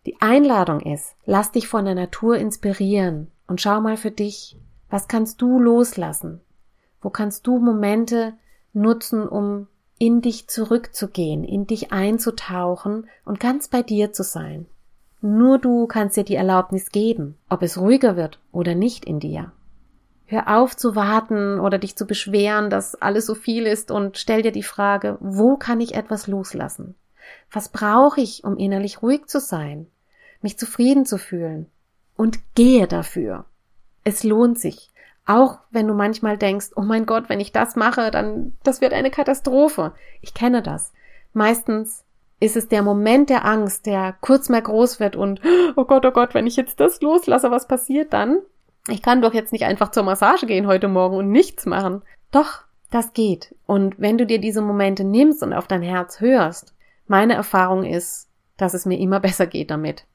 Die 0.05 0.19
Einladung 0.19 0.81
ist, 0.81 1.15
lass 1.23 1.53
dich 1.53 1.69
von 1.69 1.85
der 1.85 1.95
Natur 1.95 2.35
inspirieren 2.35 3.30
und 3.47 3.61
schau 3.61 3.81
mal 3.81 3.97
für 3.97 4.11
dich, 4.11 4.57
was 4.89 5.07
kannst 5.07 5.41
du 5.41 5.59
loslassen? 5.59 6.41
Wo 7.01 7.09
kannst 7.09 7.47
du 7.47 7.59
Momente 7.59 8.33
nutzen, 8.73 9.27
um 9.27 9.67
in 10.01 10.21
dich 10.21 10.47
zurückzugehen, 10.47 11.43
in 11.43 11.67
dich 11.67 11.91
einzutauchen 11.91 13.07
und 13.23 13.39
ganz 13.39 13.67
bei 13.67 13.83
dir 13.83 14.11
zu 14.11 14.23
sein. 14.23 14.65
Nur 15.21 15.59
du 15.59 15.85
kannst 15.85 16.17
dir 16.17 16.23
die 16.23 16.33
Erlaubnis 16.33 16.89
geben, 16.89 17.37
ob 17.49 17.61
es 17.61 17.77
ruhiger 17.77 18.15
wird 18.15 18.39
oder 18.51 18.73
nicht 18.73 19.05
in 19.05 19.19
dir. 19.19 19.51
Hör 20.25 20.57
auf 20.57 20.75
zu 20.75 20.95
warten 20.95 21.59
oder 21.59 21.77
dich 21.77 21.95
zu 21.95 22.07
beschweren, 22.07 22.71
dass 22.71 22.95
alles 22.95 23.27
so 23.27 23.35
viel 23.35 23.67
ist 23.67 23.91
und 23.91 24.17
stell 24.17 24.41
dir 24.41 24.51
die 24.51 24.63
Frage, 24.63 25.17
wo 25.19 25.55
kann 25.55 25.79
ich 25.79 25.93
etwas 25.93 26.25
loslassen? 26.25 26.95
Was 27.51 27.69
brauche 27.69 28.21
ich, 28.21 28.43
um 28.43 28.57
innerlich 28.57 29.03
ruhig 29.03 29.27
zu 29.27 29.39
sein, 29.39 29.85
mich 30.41 30.57
zufrieden 30.57 31.05
zu 31.05 31.19
fühlen? 31.19 31.67
Und 32.21 32.53
gehe 32.53 32.85
dafür. 32.85 33.45
Es 34.03 34.23
lohnt 34.23 34.59
sich. 34.59 34.91
Auch 35.25 35.57
wenn 35.71 35.87
du 35.87 35.95
manchmal 35.95 36.37
denkst, 36.37 36.67
oh 36.75 36.83
mein 36.83 37.07
Gott, 37.07 37.29
wenn 37.29 37.39
ich 37.39 37.51
das 37.51 37.75
mache, 37.75 38.11
dann, 38.11 38.55
das 38.61 38.79
wird 38.79 38.93
eine 38.93 39.09
Katastrophe. 39.09 39.93
Ich 40.21 40.35
kenne 40.35 40.61
das. 40.61 40.93
Meistens 41.33 42.03
ist 42.39 42.55
es 42.55 42.67
der 42.67 42.83
Moment 42.83 43.31
der 43.31 43.43
Angst, 43.43 43.87
der 43.87 44.13
kurz 44.21 44.49
mal 44.49 44.61
groß 44.61 44.99
wird 44.99 45.15
und, 45.15 45.41
oh 45.75 45.85
Gott, 45.85 46.05
oh 46.05 46.11
Gott, 46.11 46.35
wenn 46.35 46.45
ich 46.45 46.57
jetzt 46.57 46.79
das 46.79 47.01
loslasse, 47.01 47.49
was 47.49 47.67
passiert 47.67 48.13
dann? 48.13 48.37
Ich 48.87 49.01
kann 49.01 49.23
doch 49.23 49.33
jetzt 49.33 49.51
nicht 49.51 49.65
einfach 49.65 49.89
zur 49.89 50.03
Massage 50.03 50.45
gehen 50.45 50.67
heute 50.67 50.89
Morgen 50.89 51.17
und 51.17 51.31
nichts 51.31 51.65
machen. 51.65 52.03
Doch, 52.29 52.59
das 52.91 53.13
geht. 53.13 53.55
Und 53.65 53.99
wenn 53.99 54.19
du 54.19 54.27
dir 54.27 54.37
diese 54.37 54.61
Momente 54.61 55.03
nimmst 55.03 55.41
und 55.41 55.53
auf 55.53 55.65
dein 55.65 55.81
Herz 55.81 56.19
hörst, 56.19 56.75
meine 57.07 57.33
Erfahrung 57.33 57.83
ist, 57.83 58.29
dass 58.57 58.75
es 58.75 58.85
mir 58.85 58.99
immer 58.99 59.19
besser 59.21 59.47
geht 59.47 59.71
damit. 59.71 60.05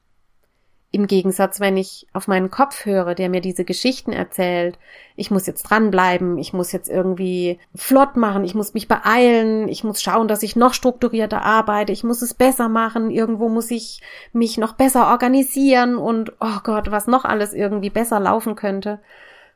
Im 0.89 1.07
Gegensatz, 1.07 1.59
wenn 1.59 1.75
ich 1.75 2.07
auf 2.13 2.29
meinen 2.29 2.49
Kopf 2.49 2.85
höre, 2.85 3.13
der 3.13 3.29
mir 3.29 3.41
diese 3.41 3.65
Geschichten 3.65 4.13
erzählt, 4.13 4.79
ich 5.17 5.31
muss 5.31 5.45
jetzt 5.45 5.63
dranbleiben, 5.63 6.37
ich 6.37 6.53
muss 6.53 6.71
jetzt 6.71 6.89
irgendwie 6.89 7.59
flott 7.75 8.15
machen, 8.15 8.45
ich 8.45 8.55
muss 8.55 8.73
mich 8.73 8.87
beeilen, 8.87 9.67
ich 9.67 9.83
muss 9.83 10.01
schauen, 10.01 10.29
dass 10.29 10.43
ich 10.43 10.55
noch 10.55 10.73
strukturierter 10.73 11.41
arbeite, 11.41 11.91
ich 11.91 12.05
muss 12.05 12.21
es 12.21 12.33
besser 12.33 12.69
machen, 12.69 13.11
irgendwo 13.11 13.49
muss 13.49 13.69
ich 13.69 14.01
mich 14.31 14.57
noch 14.57 14.73
besser 14.73 15.07
organisieren 15.07 15.97
und 15.97 16.31
oh 16.39 16.59
Gott, 16.63 16.89
was 16.89 17.05
noch 17.05 17.25
alles 17.25 17.53
irgendwie 17.53 17.89
besser 17.89 18.21
laufen 18.21 18.55
könnte. 18.55 18.99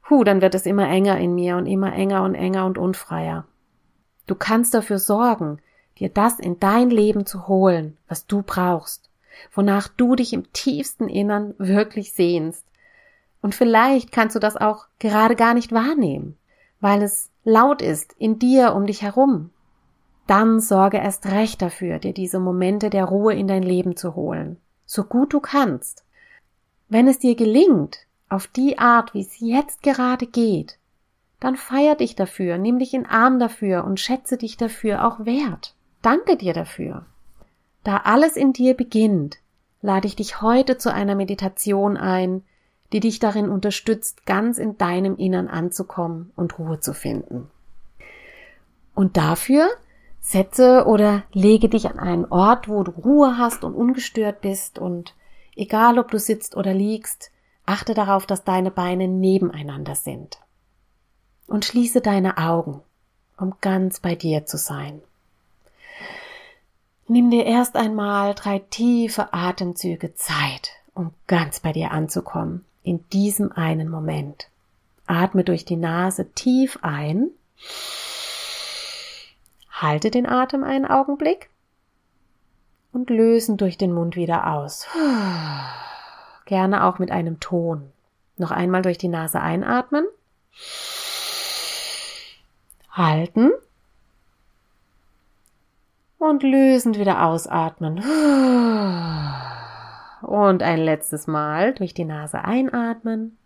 Huh, 0.09 0.25
dann 0.25 0.41
wird 0.41 0.53
es 0.53 0.65
immer 0.65 0.89
enger 0.89 1.17
in 1.17 1.33
mir 1.33 1.55
und 1.55 1.65
immer 1.65 1.93
enger 1.93 2.23
und 2.23 2.35
enger 2.35 2.65
und 2.65 2.77
unfreier. 2.77 3.45
Du 4.27 4.35
kannst 4.35 4.73
dafür 4.73 4.99
sorgen, 4.99 5.59
dir 5.97 6.09
das 6.09 6.39
in 6.39 6.59
dein 6.59 6.89
Leben 6.89 7.25
zu 7.25 7.47
holen, 7.47 7.97
was 8.09 8.27
du 8.27 8.43
brauchst 8.43 9.10
wonach 9.53 9.87
du 9.87 10.15
dich 10.15 10.33
im 10.33 10.51
tiefsten 10.53 11.07
Innern 11.07 11.53
wirklich 11.57 12.13
sehnst. 12.13 12.65
Und 13.41 13.55
vielleicht 13.55 14.11
kannst 14.11 14.35
du 14.35 14.39
das 14.39 14.57
auch 14.57 14.85
gerade 14.99 15.35
gar 15.35 15.53
nicht 15.53 15.71
wahrnehmen, 15.71 16.37
weil 16.79 17.01
es 17.01 17.29
laut 17.43 17.81
ist 17.81 18.13
in 18.17 18.39
dir 18.39 18.73
um 18.75 18.85
dich 18.85 19.01
herum. 19.01 19.49
Dann 20.27 20.59
sorge 20.59 20.97
erst 20.97 21.25
recht 21.25 21.61
dafür, 21.61 21.99
dir 21.99 22.13
diese 22.13 22.39
Momente 22.39 22.89
der 22.89 23.05
Ruhe 23.05 23.33
in 23.33 23.47
dein 23.47 23.63
Leben 23.63 23.97
zu 23.97 24.15
holen, 24.15 24.57
so 24.85 25.03
gut 25.03 25.33
du 25.33 25.39
kannst. 25.39 26.05
Wenn 26.89 27.07
es 27.07 27.19
dir 27.19 27.35
gelingt, 27.35 28.05
auf 28.29 28.47
die 28.47 28.77
Art, 28.77 29.13
wie 29.13 29.21
es 29.21 29.39
jetzt 29.39 29.81
gerade 29.81 30.27
geht, 30.27 30.77
dann 31.39 31.57
feier 31.57 31.95
dich 31.95 32.15
dafür, 32.15 32.57
nimm 32.57 32.79
dich 32.79 32.93
in 32.93 33.05
Arm 33.05 33.39
dafür 33.39 33.83
und 33.83 33.99
schätze 33.99 34.37
dich 34.37 34.57
dafür 34.57 35.05
auch 35.05 35.25
wert. 35.25 35.73
Danke 36.01 36.37
dir 36.37 36.53
dafür. 36.53 37.05
Da 37.83 37.97
alles 37.97 38.37
in 38.37 38.53
dir 38.53 38.75
beginnt, 38.75 39.37
lade 39.81 40.07
ich 40.07 40.15
dich 40.15 40.41
heute 40.41 40.77
zu 40.77 40.93
einer 40.93 41.15
Meditation 41.15 41.97
ein, 41.97 42.43
die 42.93 42.99
dich 42.99 43.19
darin 43.19 43.49
unterstützt, 43.49 44.25
ganz 44.25 44.57
in 44.57 44.77
deinem 44.77 45.15
Innern 45.17 45.47
anzukommen 45.47 46.31
und 46.35 46.59
Ruhe 46.59 46.79
zu 46.79 46.93
finden. 46.93 47.49
Und 48.93 49.17
dafür 49.17 49.69
setze 50.19 50.85
oder 50.85 51.23
lege 51.31 51.69
dich 51.69 51.89
an 51.89 51.99
einen 51.99 52.25
Ort, 52.25 52.67
wo 52.67 52.83
du 52.83 52.91
Ruhe 52.91 53.37
hast 53.37 53.63
und 53.63 53.73
ungestört 53.73 54.41
bist 54.41 54.77
und 54.77 55.15
egal 55.55 55.97
ob 55.97 56.11
du 56.11 56.19
sitzt 56.19 56.55
oder 56.55 56.73
liegst, 56.73 57.31
achte 57.65 57.93
darauf, 57.93 58.25
dass 58.25 58.43
deine 58.43 58.71
Beine 58.71 59.07
nebeneinander 59.07 59.95
sind. 59.95 60.39
Und 61.47 61.65
schließe 61.65 62.01
deine 62.01 62.37
Augen, 62.37 62.81
um 63.37 63.55
ganz 63.61 63.99
bei 63.99 64.15
dir 64.15 64.45
zu 64.45 64.57
sein. 64.57 65.01
Nimm 67.11 67.29
dir 67.29 67.45
erst 67.45 67.75
einmal 67.75 68.33
drei 68.35 68.59
tiefe 68.59 69.33
Atemzüge 69.33 70.15
Zeit, 70.15 70.71
um 70.93 71.11
ganz 71.27 71.59
bei 71.59 71.73
dir 71.73 71.91
anzukommen, 71.91 72.63
in 72.83 73.05
diesem 73.09 73.51
einen 73.51 73.89
Moment. 73.89 74.47
Atme 75.07 75.43
durch 75.43 75.65
die 75.65 75.75
Nase 75.75 76.31
tief 76.31 76.79
ein. 76.83 77.27
Halte 79.69 80.09
den 80.09 80.25
Atem 80.25 80.63
einen 80.63 80.85
Augenblick 80.85 81.49
und 82.93 83.09
lösen 83.09 83.57
durch 83.57 83.77
den 83.77 83.91
Mund 83.91 84.15
wieder 84.15 84.47
aus. 84.53 84.87
Gerne 86.45 86.85
auch 86.85 86.97
mit 86.97 87.11
einem 87.11 87.41
Ton. 87.41 87.91
Noch 88.37 88.51
einmal 88.51 88.83
durch 88.83 88.97
die 88.97 89.09
Nase 89.09 89.41
einatmen. 89.41 90.05
Halten. 92.89 93.51
Und 96.21 96.43
lösend 96.43 96.99
wieder 96.99 97.25
ausatmen. 97.25 97.97
Und 100.21 100.61
ein 100.61 100.77
letztes 100.77 101.25
Mal 101.25 101.73
durch 101.73 101.95
die 101.95 102.05
Nase 102.05 102.45
einatmen. 102.45 103.39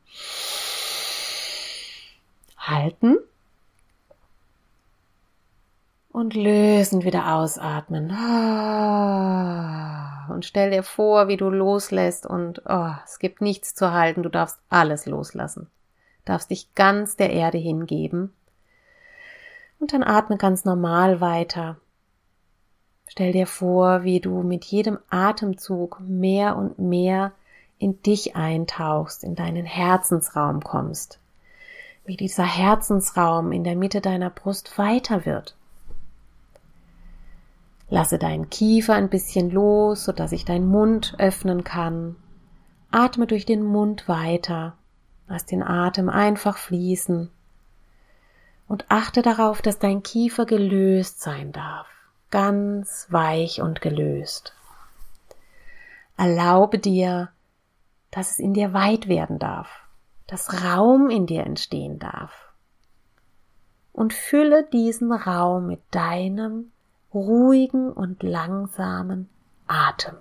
Halten. 2.58 3.16
Und 6.12 6.34
lösen 6.34 7.06
wieder 7.06 7.34
ausatmen. 7.36 8.10
Und 10.30 10.44
stell 10.44 10.72
dir 10.72 10.84
vor, 10.84 11.30
wie 11.30 11.38
du 11.38 11.50
loslässt 11.50 12.26
und 12.26 12.62
oh, 12.66 12.92
es 13.06 13.20
gibt 13.20 13.40
nichts 13.40 13.74
zu 13.74 13.94
halten. 13.94 14.22
Du 14.22 14.28
darfst 14.28 14.60
alles 14.68 15.06
loslassen. 15.06 15.70
Du 16.26 16.34
darfst 16.34 16.50
dich 16.50 16.76
ganz 16.76 17.16
der 17.16 17.30
Erde 17.30 17.58
hingeben. 17.58 18.34
Und 19.80 19.94
dann 19.94 20.04
atme 20.04 20.36
ganz 20.36 20.66
normal 20.66 21.22
weiter. 21.22 21.78
Stell 23.08 23.32
dir 23.32 23.48
vor, 23.48 24.04
wie 24.04 24.20
du 24.20 24.42
mit 24.44 24.66
jedem 24.66 24.98
Atemzug 25.10 26.00
mehr 26.02 26.56
und 26.56 26.80
mehr 26.80 27.32
in 27.78 28.02
dich 28.02 28.36
eintauchst, 28.36 29.24
in 29.24 29.36
deinen 29.36 29.66
Herzensraum 29.66 30.62
kommst. 30.62 31.20
Wie 32.06 32.18
dieser 32.18 32.46
Herzensraum 32.46 33.52
in 33.52 33.64
der 33.64 33.76
Mitte 33.76 34.02
deiner 34.02 34.30
Brust 34.30 34.78
weiter 34.78 35.26
wird 35.26 35.56
Lasse 37.90 38.18
deinen 38.18 38.50
Kiefer 38.50 38.96
ein 38.96 39.10
bisschen 39.10 39.52
los, 39.52 40.06
sodass 40.06 40.32
sich 40.32 40.46
dein 40.46 40.66
Mund 40.66 41.16
öffnen 41.20 41.64
kann. 41.64 42.16
Atme 42.92 43.28
durch 43.28 43.46
den 43.46 43.64
Mund 43.64 44.08
weiter. 44.08 44.76
Lass 45.28 45.46
den 45.46 45.62
Atem 45.62 46.10
einfach 46.10 46.58
fließen. 46.58 47.30
Und 48.68 48.86
achte 48.90 49.22
darauf, 49.22 49.62
dass 49.62 49.78
dein 49.78 50.02
Kiefer 50.02 50.46
gelöst 50.46 51.22
sein 51.22 51.52
darf. 51.52 51.88
Ganz 52.32 53.08
weich 53.10 53.62
und 53.62 53.82
gelöst. 53.82 54.54
Erlaube 56.18 56.80
dir, 56.80 57.30
dass 58.12 58.32
es 58.32 58.40
in 58.40 58.54
dir 58.54 58.74
weit 58.74 59.08
werden 59.08 59.40
darf, 59.40 59.70
dass 60.28 60.64
Raum 60.64 61.10
in 61.10 61.28
dir 61.28 61.44
entstehen 61.44 62.00
darf. 62.00 62.32
Und 63.94 64.14
fülle 64.14 64.64
diesen 64.64 65.12
Raum 65.12 65.68
mit 65.68 65.82
deinem 65.92 66.72
ruhigen 67.14 67.92
und 67.92 68.24
langsamen 68.24 69.30
Atem. 69.68 70.16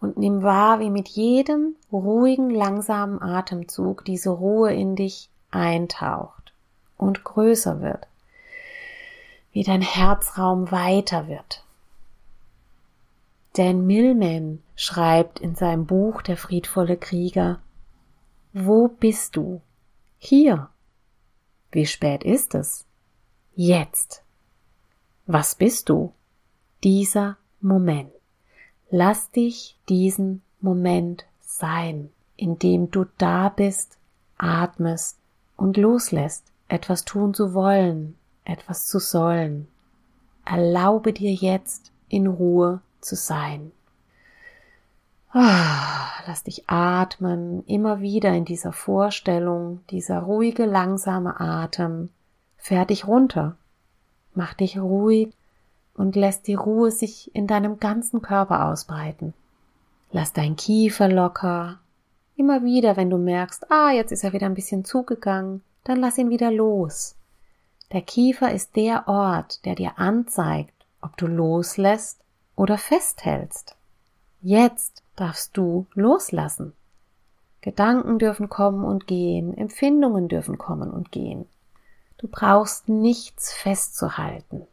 Und 0.00 0.16
nimm 0.16 0.42
wahr, 0.42 0.78
wie 0.78 0.90
mit 0.90 1.08
jedem 1.08 1.74
ruhigen, 1.90 2.50
langsamen 2.50 3.20
Atemzug 3.20 4.04
diese 4.04 4.30
Ruhe 4.30 4.72
in 4.72 4.94
dich 4.94 5.30
eintaucht 5.50 6.52
und 6.96 7.24
größer 7.24 7.80
wird, 7.80 8.06
wie 9.56 9.62
dein 9.62 9.80
Herzraum 9.80 10.70
weiter 10.70 11.28
wird. 11.28 11.64
Dan 13.54 13.86
Millman 13.86 14.62
schreibt 14.74 15.40
in 15.40 15.54
seinem 15.54 15.86
Buch 15.86 16.20
Der 16.20 16.36
friedvolle 16.36 16.98
Krieger, 16.98 17.60
Wo 18.52 18.88
bist 18.88 19.34
du? 19.34 19.62
Hier. 20.18 20.68
Wie 21.72 21.86
spät 21.86 22.22
ist 22.22 22.54
es? 22.54 22.84
Jetzt. 23.54 24.22
Was 25.24 25.54
bist 25.54 25.88
du? 25.88 26.12
Dieser 26.84 27.38
Moment. 27.62 28.12
Lass 28.90 29.30
dich 29.30 29.78
diesen 29.88 30.42
Moment 30.60 31.24
sein, 31.40 32.10
in 32.36 32.58
dem 32.58 32.90
du 32.90 33.06
da 33.16 33.48
bist, 33.48 33.96
atmest 34.36 35.16
und 35.56 35.78
loslässt, 35.78 36.44
etwas 36.68 37.06
tun 37.06 37.32
zu 37.32 37.54
wollen, 37.54 38.18
etwas 38.46 38.86
zu 38.86 38.98
sollen. 38.98 39.68
Erlaube 40.44 41.12
dir 41.12 41.32
jetzt 41.32 41.92
in 42.08 42.26
Ruhe 42.26 42.80
zu 43.00 43.16
sein. 43.16 43.72
Ah, 45.32 46.08
lass 46.26 46.44
dich 46.44 46.68
atmen, 46.68 47.64
immer 47.66 48.00
wieder 48.00 48.32
in 48.32 48.44
dieser 48.44 48.72
Vorstellung, 48.72 49.80
dieser 49.90 50.20
ruhige, 50.20 50.64
langsame 50.64 51.38
Atem, 51.40 52.08
Fähr 52.56 52.84
dich 52.84 53.06
runter, 53.06 53.56
mach 54.34 54.54
dich 54.54 54.76
ruhig 54.76 55.32
und 55.94 56.16
lässt 56.16 56.48
die 56.48 56.54
Ruhe 56.54 56.90
sich 56.90 57.32
in 57.34 57.46
deinem 57.46 57.78
ganzen 57.78 58.22
Körper 58.22 58.66
ausbreiten. 58.66 59.34
Lass 60.10 60.32
dein 60.32 60.56
Kiefer 60.56 61.08
locker. 61.08 61.78
Immer 62.34 62.64
wieder, 62.64 62.96
wenn 62.96 63.10
du 63.10 63.18
merkst, 63.18 63.70
ah, 63.70 63.92
jetzt 63.92 64.10
ist 64.10 64.24
er 64.24 64.32
wieder 64.32 64.46
ein 64.46 64.54
bisschen 64.54 64.84
zugegangen, 64.84 65.62
dann 65.84 66.00
lass 66.00 66.18
ihn 66.18 66.30
wieder 66.30 66.50
los. 66.50 67.15
Der 67.92 68.02
Kiefer 68.02 68.52
ist 68.52 68.74
der 68.74 69.06
Ort, 69.06 69.64
der 69.64 69.74
dir 69.76 69.98
anzeigt, 69.98 70.74
ob 71.00 71.16
du 71.16 71.26
loslässt 71.26 72.20
oder 72.56 72.78
festhältst. 72.78 73.76
Jetzt 74.42 75.02
darfst 75.14 75.56
du 75.56 75.86
loslassen. 75.94 76.72
Gedanken 77.60 78.18
dürfen 78.18 78.48
kommen 78.48 78.84
und 78.84 79.06
gehen, 79.06 79.56
Empfindungen 79.56 80.28
dürfen 80.28 80.58
kommen 80.58 80.90
und 80.90 81.12
gehen. 81.12 81.46
Du 82.18 82.28
brauchst 82.28 82.88
nichts 82.88 83.52
festzuhalten. 83.52 84.66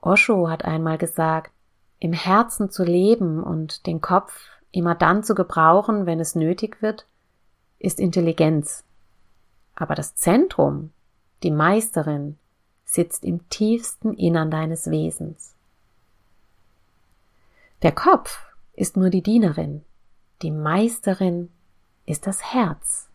Osho 0.00 0.48
hat 0.48 0.64
einmal 0.64 0.98
gesagt, 0.98 1.52
im 1.98 2.12
Herzen 2.12 2.70
zu 2.70 2.84
leben 2.84 3.42
und 3.42 3.86
den 3.86 4.00
Kopf 4.00 4.32
immer 4.72 4.94
dann 4.94 5.22
zu 5.22 5.34
gebrauchen, 5.34 6.06
wenn 6.06 6.20
es 6.20 6.34
nötig 6.34 6.80
wird, 6.80 7.06
ist 7.78 8.00
Intelligenz. 8.00 8.84
Aber 9.74 9.94
das 9.94 10.14
Zentrum, 10.14 10.92
die 11.42 11.50
Meisterin, 11.50 12.38
sitzt 12.84 13.24
im 13.24 13.48
tiefsten 13.48 14.14
Innern 14.14 14.50
deines 14.50 14.90
Wesens. 14.90 15.54
Der 17.82 17.92
Kopf 17.92 18.38
ist 18.74 18.96
nur 18.96 19.10
die 19.10 19.22
Dienerin, 19.22 19.82
die 20.42 20.50
Meisterin 20.50 21.50
ist 22.04 22.26
das 22.26 22.52
Herz. 22.52 23.08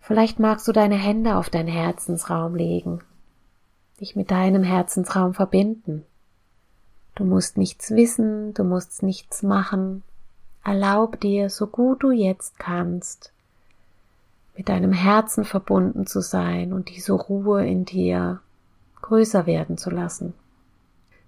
Vielleicht 0.00 0.38
magst 0.38 0.68
du 0.68 0.72
deine 0.72 0.96
Hände 0.96 1.36
auf 1.36 1.48
deinen 1.48 1.68
Herzensraum 1.68 2.54
legen, 2.54 3.00
dich 4.00 4.16
mit 4.16 4.30
deinem 4.30 4.62
Herzensraum 4.62 5.32
verbinden. 5.32 6.04
Du 7.14 7.24
musst 7.24 7.56
nichts 7.56 7.90
wissen, 7.90 8.52
du 8.52 8.64
musst 8.64 9.02
nichts 9.02 9.42
machen. 9.42 10.02
Erlaub 10.62 11.20
dir, 11.20 11.48
so 11.48 11.66
gut 11.66 12.02
du 12.02 12.10
jetzt 12.10 12.58
kannst, 12.58 13.33
mit 14.56 14.68
deinem 14.68 14.92
Herzen 14.92 15.44
verbunden 15.44 16.06
zu 16.06 16.20
sein 16.20 16.72
und 16.72 16.88
diese 16.90 17.12
Ruhe 17.12 17.66
in 17.66 17.84
dir 17.84 18.40
größer 19.02 19.46
werden 19.46 19.76
zu 19.76 19.90
lassen. 19.90 20.34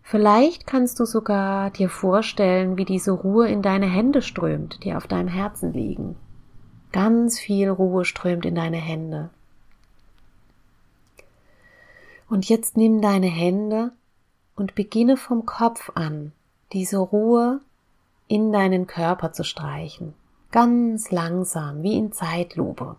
Vielleicht 0.03 0.67
kannst 0.67 1.01
du 1.01 1.05
sogar 1.05 1.71
dir 1.71 1.89
vorstellen, 1.89 2.77
wie 2.77 2.85
diese 2.85 3.11
Ruhe 3.11 3.49
in 3.49 3.61
deine 3.61 3.87
Hände 3.87 4.23
strömt, 4.23 4.85
die 4.85 4.95
auf 4.95 5.09
deinem 5.09 5.29
Herzen 5.29 5.73
liegen. 5.73 6.15
Ganz 6.93 7.41
viel 7.41 7.69
Ruhe 7.69 8.05
strömt 8.05 8.47
in 8.47 8.55
deine 8.55 8.77
Hände. 8.77 9.31
Und 12.29 12.49
jetzt 12.49 12.77
nimm 12.77 13.03
deine 13.03 13.27
Hände 13.27 13.93
und 14.55 14.75
beginne 14.75 15.17
vom 15.17 15.45
Kopf 15.45 15.91
an, 15.95 16.33
diese 16.73 16.99
Ruhe 16.99 17.61
in 18.29 18.53
deinen 18.53 18.87
Körper 18.87 19.33
zu 19.33 19.45
streichen. 19.45 20.15
Ganz 20.53 21.11
langsam, 21.11 21.83
wie 21.83 21.97
in 21.97 22.13
Zeitlupe. 22.13 22.97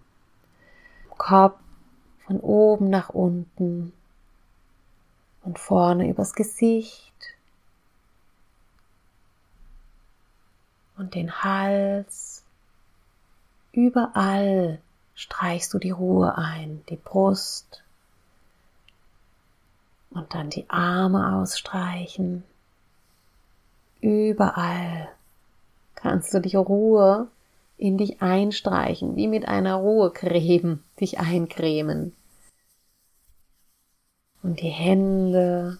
Kopf 1.17 1.59
von 2.25 2.39
oben 2.39 2.89
nach 2.89 3.09
unten 3.09 3.93
und 5.43 5.59
vorne 5.59 6.09
übers 6.09 6.33
Gesicht 6.33 7.13
und 10.97 11.15
den 11.15 11.43
Hals 11.43 12.43
Überall 13.77 14.79
streichst 15.13 15.71
du 15.71 15.77
die 15.77 15.91
Ruhe 15.91 16.35
ein, 16.35 16.83
die 16.89 16.95
Brust 16.95 17.83
und 20.09 20.33
dann 20.33 20.49
die 20.49 20.67
Arme 20.67 21.35
ausstreichen. 21.35 22.43
Überall 24.01 25.09
kannst 25.93 26.33
du 26.33 26.39
die 26.39 26.55
Ruhe 26.55 27.27
in 27.77 27.97
dich 27.97 28.21
einstreichen, 28.21 29.15
wie 29.15 29.27
mit 29.27 29.47
einer 29.47 29.75
Ruhecreme 29.75 30.79
dich 30.99 31.19
eincremen. 31.19 32.15
Und 34.41 34.61
die 34.61 34.69
Hände 34.69 35.77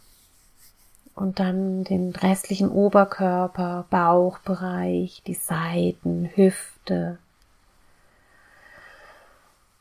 und 1.16 1.40
dann 1.40 1.84
den 1.84 2.12
restlichen 2.12 2.70
Oberkörper, 2.70 3.86
Bauchbereich, 3.90 5.24
die 5.26 5.34
Seiten, 5.34 6.30
Hüfte. 6.36 7.18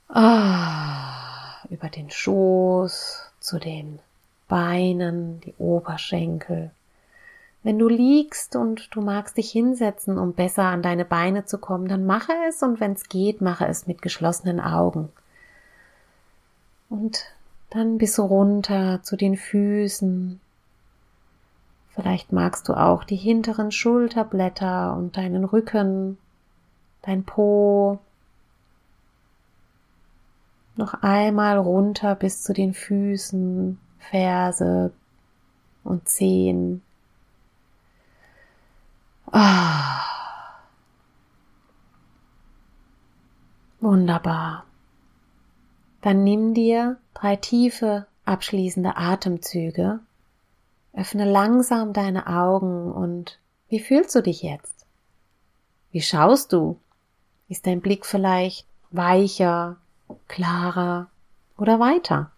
Ah, 0.08 1.62
über 1.68 1.88
den 1.88 2.10
Schoß 2.10 3.30
zu 3.38 3.58
den 3.58 3.98
Beinen, 4.48 5.40
die 5.42 5.54
Oberschenkel. 5.58 6.70
Wenn 7.66 7.80
du 7.80 7.88
liegst 7.88 8.54
und 8.54 8.94
du 8.94 9.00
magst 9.00 9.38
dich 9.38 9.50
hinsetzen, 9.50 10.18
um 10.18 10.34
besser 10.34 10.66
an 10.66 10.82
deine 10.82 11.04
Beine 11.04 11.46
zu 11.46 11.58
kommen, 11.58 11.88
dann 11.88 12.06
mache 12.06 12.30
es 12.48 12.62
und 12.62 12.78
wenn 12.78 12.92
es 12.92 13.08
geht, 13.08 13.40
mache 13.40 13.66
es 13.66 13.88
mit 13.88 14.02
geschlossenen 14.02 14.60
Augen. 14.60 15.08
Und 16.88 17.24
dann 17.70 17.98
bis 17.98 18.20
runter 18.20 19.00
zu 19.02 19.16
den 19.16 19.36
Füßen, 19.36 20.38
Vielleicht 21.88 22.30
magst 22.30 22.68
du 22.68 22.74
auch 22.74 23.02
die 23.02 23.16
hinteren 23.16 23.72
Schulterblätter 23.72 24.94
und 24.94 25.16
deinen 25.16 25.44
Rücken, 25.44 26.18
dein 27.02 27.24
Po. 27.24 27.98
Noch 30.76 31.02
einmal 31.02 31.58
runter 31.58 32.14
bis 32.14 32.42
zu 32.42 32.52
den 32.52 32.74
Füßen, 32.74 33.80
Ferse 33.98 34.92
und 35.82 36.08
Zehen. 36.08 36.82
Ah. 39.38 40.06
Wunderbar. 43.80 44.64
Dann 46.00 46.24
nimm 46.24 46.54
dir 46.54 46.96
drei 47.14 47.36
tiefe 47.36 48.06
abschließende 48.24 48.96
Atemzüge 48.96 50.00
Öffne 50.96 51.30
langsam 51.30 51.92
deine 51.92 52.26
Augen 52.26 52.90
und 52.90 53.38
wie 53.68 53.80
fühlst 53.80 54.14
du 54.14 54.22
dich 54.22 54.42
jetzt? 54.42 54.86
Wie 55.90 56.00
schaust 56.00 56.54
du? 56.54 56.80
Ist 57.50 57.66
dein 57.66 57.82
Blick 57.82 58.06
vielleicht 58.06 58.66
weicher, 58.90 59.76
klarer 60.26 61.08
oder 61.58 61.78
weiter? 61.78 62.30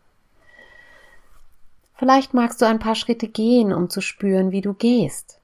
Vielleicht 1.95 2.35
magst 2.35 2.61
du 2.61 2.67
ein 2.67 2.81
paar 2.81 2.97
Schritte 2.97 3.29
gehen, 3.29 3.73
um 3.73 3.89
zu 3.89 4.01
spüren, 4.01 4.51
wie 4.51 4.61
du 4.61 4.75
gehst. 4.75 5.38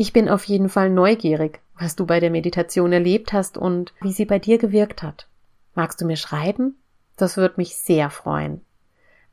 Ich 0.00 0.12
bin 0.12 0.28
auf 0.28 0.44
jeden 0.44 0.68
Fall 0.68 0.90
neugierig, 0.90 1.58
was 1.76 1.96
du 1.96 2.06
bei 2.06 2.20
der 2.20 2.30
Meditation 2.30 2.92
erlebt 2.92 3.32
hast 3.32 3.58
und 3.58 3.92
wie 4.00 4.12
sie 4.12 4.26
bei 4.26 4.38
dir 4.38 4.56
gewirkt 4.56 5.02
hat. 5.02 5.26
Magst 5.74 6.00
du 6.00 6.04
mir 6.04 6.14
schreiben? 6.14 6.76
Das 7.16 7.36
würde 7.36 7.54
mich 7.56 7.76
sehr 7.76 8.08
freuen. 8.08 8.60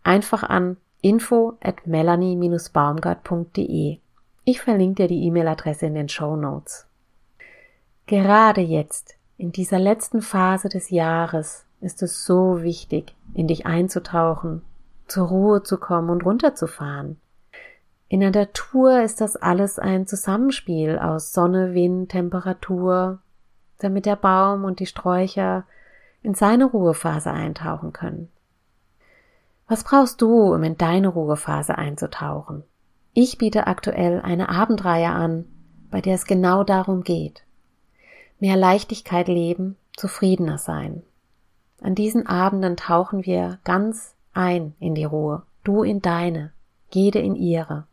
Einfach 0.01 0.41
an 0.41 0.77
info 1.01 1.55
at 1.61 1.85
melanie-baumgart.de. 1.85 3.99
Ich 4.43 4.59
verlinke 4.59 5.03
dir 5.03 5.07
die 5.07 5.25
E-Mail-Adresse 5.25 5.85
in 5.85 5.93
den 5.93 6.09
Show 6.09 6.35
Notes. 6.35 6.87
Gerade 8.07 8.61
jetzt, 8.61 9.17
in 9.37 9.51
dieser 9.51 9.77
letzten 9.77 10.23
Phase 10.23 10.67
des 10.67 10.89
Jahres, 10.89 11.67
ist 11.79 12.01
es 12.01 12.25
so 12.25 12.63
wichtig, 12.63 13.13
in 13.35 13.47
dich 13.47 13.67
einzutauchen, 13.67 14.63
zur 15.05 15.27
Ruhe 15.27 15.61
zu 15.61 15.77
kommen 15.77 16.09
und 16.09 16.25
runterzufahren. 16.25 17.17
In 18.07 18.19
der 18.19 18.31
Natur 18.31 19.01
ist 19.01 19.19
das 19.19 19.35
alles 19.35 19.79
ein 19.79 20.05
Zusammenspiel 20.05 20.99
aus 20.99 21.33
Sonne, 21.33 21.73
Wind, 21.73 22.11
Temperatur, 22.11 23.19
damit 23.79 24.05
der 24.05 24.15
Baum 24.15 24.63
und 24.63 24.79
die 24.79 24.85
Sträucher 24.85 25.65
in 26.21 26.35
seine 26.35 26.65
Ruhephase 26.65 27.31
eintauchen 27.31 27.93
können. 27.93 28.29
Was 29.67 29.83
brauchst 29.83 30.21
du, 30.21 30.53
um 30.53 30.63
in 30.63 30.77
deine 30.77 31.07
Ruhephase 31.07 31.77
einzutauchen? 31.77 32.63
Ich 33.13 33.39
biete 33.39 33.65
aktuell 33.65 34.21
eine 34.21 34.49
Abendreihe 34.49 35.09
an, 35.09 35.45
bei 35.89 36.01
der 36.01 36.15
es 36.15 36.25
genau 36.25 36.63
darum 36.63 37.03
geht. 37.03 37.43
Mehr 38.39 38.57
Leichtigkeit 38.57 39.27
leben, 39.27 39.77
zufriedener 39.95 40.59
sein. 40.59 41.01
An 41.81 41.95
diesen 41.95 42.27
Abenden 42.27 42.77
tauchen 42.77 43.25
wir 43.25 43.59
ganz 43.63 44.15
ein 44.33 44.75
in 44.79 44.93
die 44.93 45.05
Ruhe, 45.05 45.43
du 45.63 45.81
in 45.81 46.01
deine, 46.01 46.51
jede 46.91 47.19
in 47.19 47.35
ihre, 47.35 47.87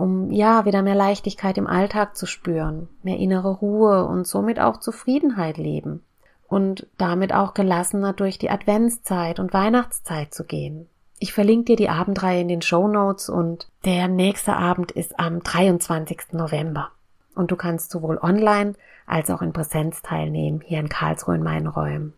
um 0.00 0.30
ja 0.30 0.64
wieder 0.64 0.82
mehr 0.82 0.94
Leichtigkeit 0.94 1.58
im 1.58 1.66
Alltag 1.66 2.16
zu 2.16 2.26
spüren, 2.26 2.88
mehr 3.02 3.18
innere 3.18 3.50
Ruhe 3.50 4.06
und 4.06 4.26
somit 4.26 4.58
auch 4.58 4.78
Zufriedenheit 4.78 5.58
leben 5.58 6.02
und 6.48 6.86
damit 6.98 7.32
auch 7.32 7.54
gelassener 7.54 8.12
durch 8.12 8.38
die 8.38 8.50
Adventszeit 8.50 9.38
und 9.38 9.52
Weihnachtszeit 9.52 10.34
zu 10.34 10.44
gehen. 10.44 10.88
Ich 11.18 11.34
verlinke 11.34 11.66
dir 11.66 11.76
die 11.76 11.90
Abendreihe 11.90 12.40
in 12.40 12.48
den 12.48 12.62
Show 12.62 12.88
Notes 12.88 13.28
und 13.28 13.68
der 13.84 14.08
nächste 14.08 14.56
Abend 14.56 14.90
ist 14.90 15.20
am 15.20 15.42
23. 15.42 16.32
November. 16.32 16.90
Und 17.34 17.50
du 17.50 17.56
kannst 17.56 17.90
sowohl 17.90 18.18
online 18.18 18.74
als 19.06 19.30
auch 19.30 19.42
in 19.42 19.52
Präsenz 19.52 20.02
teilnehmen, 20.02 20.62
hier 20.64 20.80
in 20.80 20.88
Karlsruhe 20.88 21.34
in 21.34 21.42
meinen 21.42 21.66
Räumen. 21.66 22.14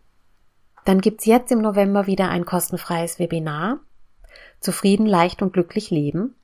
Dann 0.85 1.01
gibt's 1.01 1.25
jetzt 1.25 1.51
im 1.51 1.59
November 1.61 2.07
wieder 2.07 2.29
ein 2.29 2.45
kostenfreies 2.45 3.19
Webinar. 3.19 3.79
Zufrieden, 4.61 5.05
leicht 5.05 5.41
und 5.41 5.51
glücklich 5.51 5.91
leben. 5.91 6.35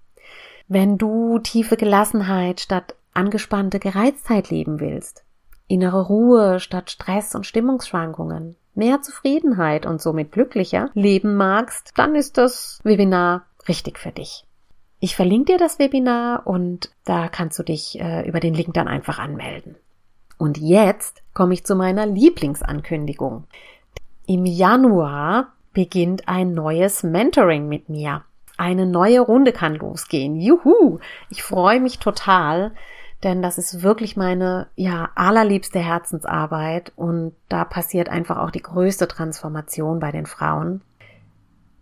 Wenn 0.71 0.99
du 0.99 1.39
tiefe 1.39 1.77
Gelassenheit 1.77 2.61
statt 2.61 2.93
angespannte 3.15 3.79
Gereiztheit 3.79 4.51
leben 4.51 4.79
willst, 4.79 5.23
innere 5.67 6.05
Ruhe 6.05 6.59
statt 6.59 6.91
Stress 6.91 7.33
und 7.33 7.47
Stimmungsschwankungen, 7.47 8.55
mehr 8.75 9.01
Zufriedenheit 9.01 9.87
und 9.87 9.99
somit 9.99 10.31
glücklicher 10.31 10.91
leben 10.93 11.35
magst, 11.35 11.93
dann 11.95 12.13
ist 12.13 12.37
das 12.37 12.79
Webinar 12.83 13.47
richtig 13.67 13.97
für 13.97 14.11
dich. 14.11 14.45
Ich 14.99 15.15
verlinke 15.15 15.53
dir 15.53 15.57
das 15.57 15.79
Webinar 15.79 16.45
und 16.45 16.91
da 17.03 17.29
kannst 17.29 17.57
du 17.57 17.63
dich 17.63 17.99
äh, 17.99 18.27
über 18.29 18.39
den 18.39 18.53
Link 18.53 18.75
dann 18.75 18.87
einfach 18.87 19.17
anmelden. 19.17 19.75
Und 20.37 20.59
jetzt 20.59 21.23
komme 21.33 21.55
ich 21.55 21.65
zu 21.65 21.75
meiner 21.75 22.05
Lieblingsankündigung. 22.05 23.45
Im 24.27 24.45
Januar 24.45 25.47
beginnt 25.73 26.27
ein 26.27 26.53
neues 26.53 27.01
Mentoring 27.01 27.67
mit 27.67 27.89
mir. 27.89 28.23
Eine 28.59 28.85
neue 28.85 29.21
Runde 29.21 29.53
kann 29.53 29.75
losgehen. 29.75 30.35
Juhu! 30.35 30.99
Ich 31.29 31.43
freue 31.43 31.79
mich 31.79 31.99
total 31.99 32.71
denn 33.23 33.41
das 33.41 33.57
ist 33.57 33.83
wirklich 33.83 34.15
meine, 34.15 34.67
ja, 34.75 35.09
allerliebste 35.15 35.79
Herzensarbeit 35.79 36.93
und 36.95 37.33
da 37.49 37.65
passiert 37.65 38.07
einfach 38.07 38.37
auch 38.37 38.51
die 38.51 38.61
größte 38.61 39.07
Transformation 39.07 39.99
bei 39.99 40.11
den 40.11 40.25
Frauen. 40.25 40.81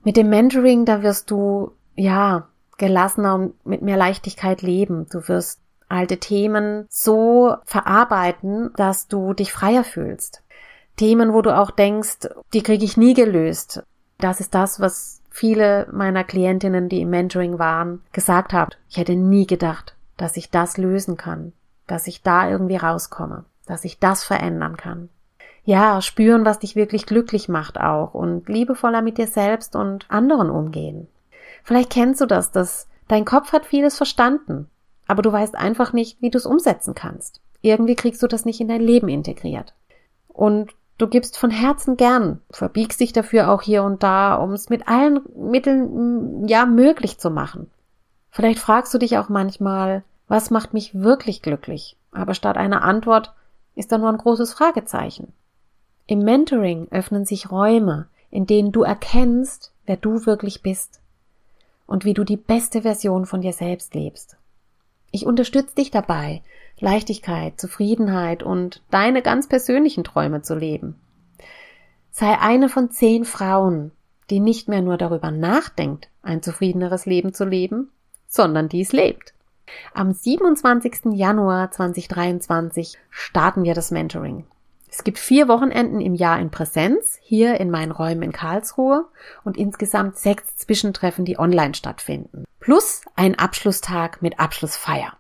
Mit 0.04 0.18
dem 0.18 0.30
Mentoring, 0.30 0.86
da 0.86 1.04
wirst 1.04 1.30
du, 1.30 1.74
ja, 1.96 2.48
gelassener 2.78 3.36
und 3.36 3.66
mit 3.66 3.82
mehr 3.82 3.98
Leichtigkeit 3.98 4.62
leben. 4.62 5.08
Du 5.12 5.28
wirst 5.28 5.60
alte 5.90 6.18
Themen 6.18 6.86
so 6.90 7.56
verarbeiten, 7.66 8.72
dass 8.76 9.08
du 9.08 9.34
dich 9.34 9.52
freier 9.52 9.84
fühlst. 9.84 10.44
Themen, 10.96 11.34
wo 11.34 11.42
du 11.42 11.56
auch 11.56 11.72
denkst, 11.72 12.30
die 12.54 12.64
kriege 12.64 12.86
ich 12.86 12.98
nie 12.98 13.14
gelöst. 13.14 13.84
Das 14.18 14.40
ist 14.40 14.56
das, 14.56 14.80
was 14.80 15.17
viele 15.38 15.88
meiner 15.92 16.24
Klientinnen, 16.24 16.90
die 16.90 17.02
im 17.02 17.12
Mentoring 17.12 17.60
waren, 17.60 18.02
gesagt 18.12 18.54
haben. 18.54 18.72
Ich 18.90 18.98
hätte 18.98 19.16
nie 19.16 19.46
gedacht, 19.46 19.96
dass 20.18 20.36
ich 20.36 20.50
das 20.50 20.78
lösen 20.78 21.16
kann, 21.16 21.54
dass 21.86 22.08
ich 22.08 22.24
da 22.24 22.50
irgendwie 22.50 22.78
rauskomme, 22.78 23.46
dass 23.68 23.86
ich 23.86 24.00
das 24.00 24.24
verändern 24.24 24.78
kann. 24.78 25.10
Ja, 25.64 26.02
spüren, 26.02 26.44
was 26.44 26.60
dich 26.60 26.76
wirklich 26.76 27.06
glücklich 27.06 27.50
macht 27.50 27.80
auch 27.80 28.16
und 28.16 28.50
liebevoller 28.50 29.04
mit 29.04 29.20
dir 29.20 29.28
selbst 29.28 29.76
und 29.76 30.10
anderen 30.10 30.50
umgehen. 30.50 31.08
Vielleicht 31.64 31.92
kennst 31.92 32.20
du 32.20 32.26
das, 32.26 32.52
dass 32.52 32.88
dein 33.08 33.26
Kopf 33.26 33.54
hat 33.54 33.66
vieles 33.66 33.96
verstanden, 33.96 34.68
aber 35.08 35.22
du 35.22 35.32
weißt 35.32 35.56
einfach 35.56 35.94
nicht, 35.94 36.20
wie 36.20 36.32
du 36.32 36.40
es 36.40 36.48
umsetzen 36.48 36.96
kannst. 36.96 37.42
Irgendwie 37.62 37.96
kriegst 37.96 38.24
du 38.24 38.28
das 38.28 38.46
nicht 38.46 38.60
in 38.60 38.70
dein 38.70 38.82
Leben 38.82 39.08
integriert. 39.08 39.76
Und 40.28 40.74
du 40.98 41.08
gibst 41.08 41.38
von 41.38 41.52
Herzen 41.52 41.98
gern, 41.98 42.42
verbiegst 42.50 43.00
dich 43.00 43.14
dafür 43.14 43.52
auch 43.52 43.62
hier 43.62 43.84
und 43.84 44.04
da, 44.04 44.36
um 44.36 44.52
es 44.52 44.70
mit 44.70 44.88
allen 44.88 45.22
Mitteln, 45.36 46.48
ja, 46.48 46.66
möglich 46.66 47.18
zu 47.20 47.30
machen. 47.30 47.70
Vielleicht 48.30 48.60
fragst 48.60 48.94
du 48.94 48.98
dich 48.98 49.18
auch 49.18 49.30
manchmal, 49.30 50.04
was 50.28 50.52
macht 50.52 50.74
mich 50.74 50.94
wirklich 50.94 51.42
glücklich? 51.42 51.96
Aber 52.12 52.34
statt 52.34 52.58
einer 52.58 52.84
Antwort 52.84 53.34
ist 53.76 53.92
da 53.92 53.98
nur 53.98 54.10
ein 54.10 54.18
großes 54.18 54.54
Fragezeichen. 54.54 55.34
Im 56.08 56.20
Mentoring 56.20 56.88
öffnen 56.92 57.26
sich 57.26 57.52
Räume, 57.52 58.08
in 58.30 58.46
denen 58.46 58.72
du 58.72 58.84
erkennst, 58.84 59.74
wer 59.86 59.98
du 59.98 60.26
wirklich 60.26 60.62
bist 60.62 61.00
und 61.86 62.06
wie 62.06 62.14
du 62.14 62.24
die 62.24 62.38
beste 62.38 62.82
Version 62.82 63.26
von 63.26 63.42
dir 63.42 63.54
selbst 63.54 63.94
lebst. 63.94 64.38
Ich 65.12 65.26
unterstütze 65.26 65.76
dich 65.76 65.92
dabei, 65.92 66.44
Leichtigkeit, 66.80 67.60
Zufriedenheit 67.60 68.44
und 68.44 68.84
deine 68.92 69.22
ganz 69.22 69.48
persönlichen 69.48 70.04
Träume 70.04 70.42
zu 70.42 70.56
leben. 70.56 71.00
Sei 72.12 72.38
eine 72.40 72.70
von 72.70 72.92
zehn 72.92 73.26
Frauen, 73.26 73.92
die 74.30 74.40
nicht 74.40 74.68
mehr 74.68 74.82
nur 74.82 74.98
darüber 74.98 75.32
nachdenkt, 75.32 76.10
ein 76.22 76.42
zufriedeneres 76.42 77.06
Leben 77.06 77.34
zu 77.34 77.46
leben, 77.46 77.92
sondern 78.28 78.70
dies 78.70 78.92
lebt. 78.92 79.34
Am 79.94 80.12
27. 80.14 81.14
Januar 81.14 81.72
2023 81.72 82.98
starten 83.10 83.64
wir 83.64 83.74
das 83.74 83.92
Mentoring. 83.92 84.46
Es 84.90 85.04
gibt 85.04 85.20
vier 85.20 85.48
Wochenenden 85.48 86.00
im 86.00 86.16
Jahr 86.16 86.40
in 86.40 86.50
Präsenz, 86.50 87.20
hier 87.22 87.60
in 87.60 87.70
meinen 87.70 87.92
Räumen 87.92 88.24
in 88.24 88.32
Karlsruhe 88.32 89.06
und 89.44 89.58
insgesamt 89.58 90.18
sechs 90.18 90.56
Zwischentreffen, 90.56 91.26
die 91.26 91.38
online 91.38 91.76
stattfinden. 91.76 92.46
plus 92.60 93.02
ein 93.16 93.38
Abschlusstag 93.38 94.22
mit 94.22 94.40
Abschlussfeier. 94.40 95.17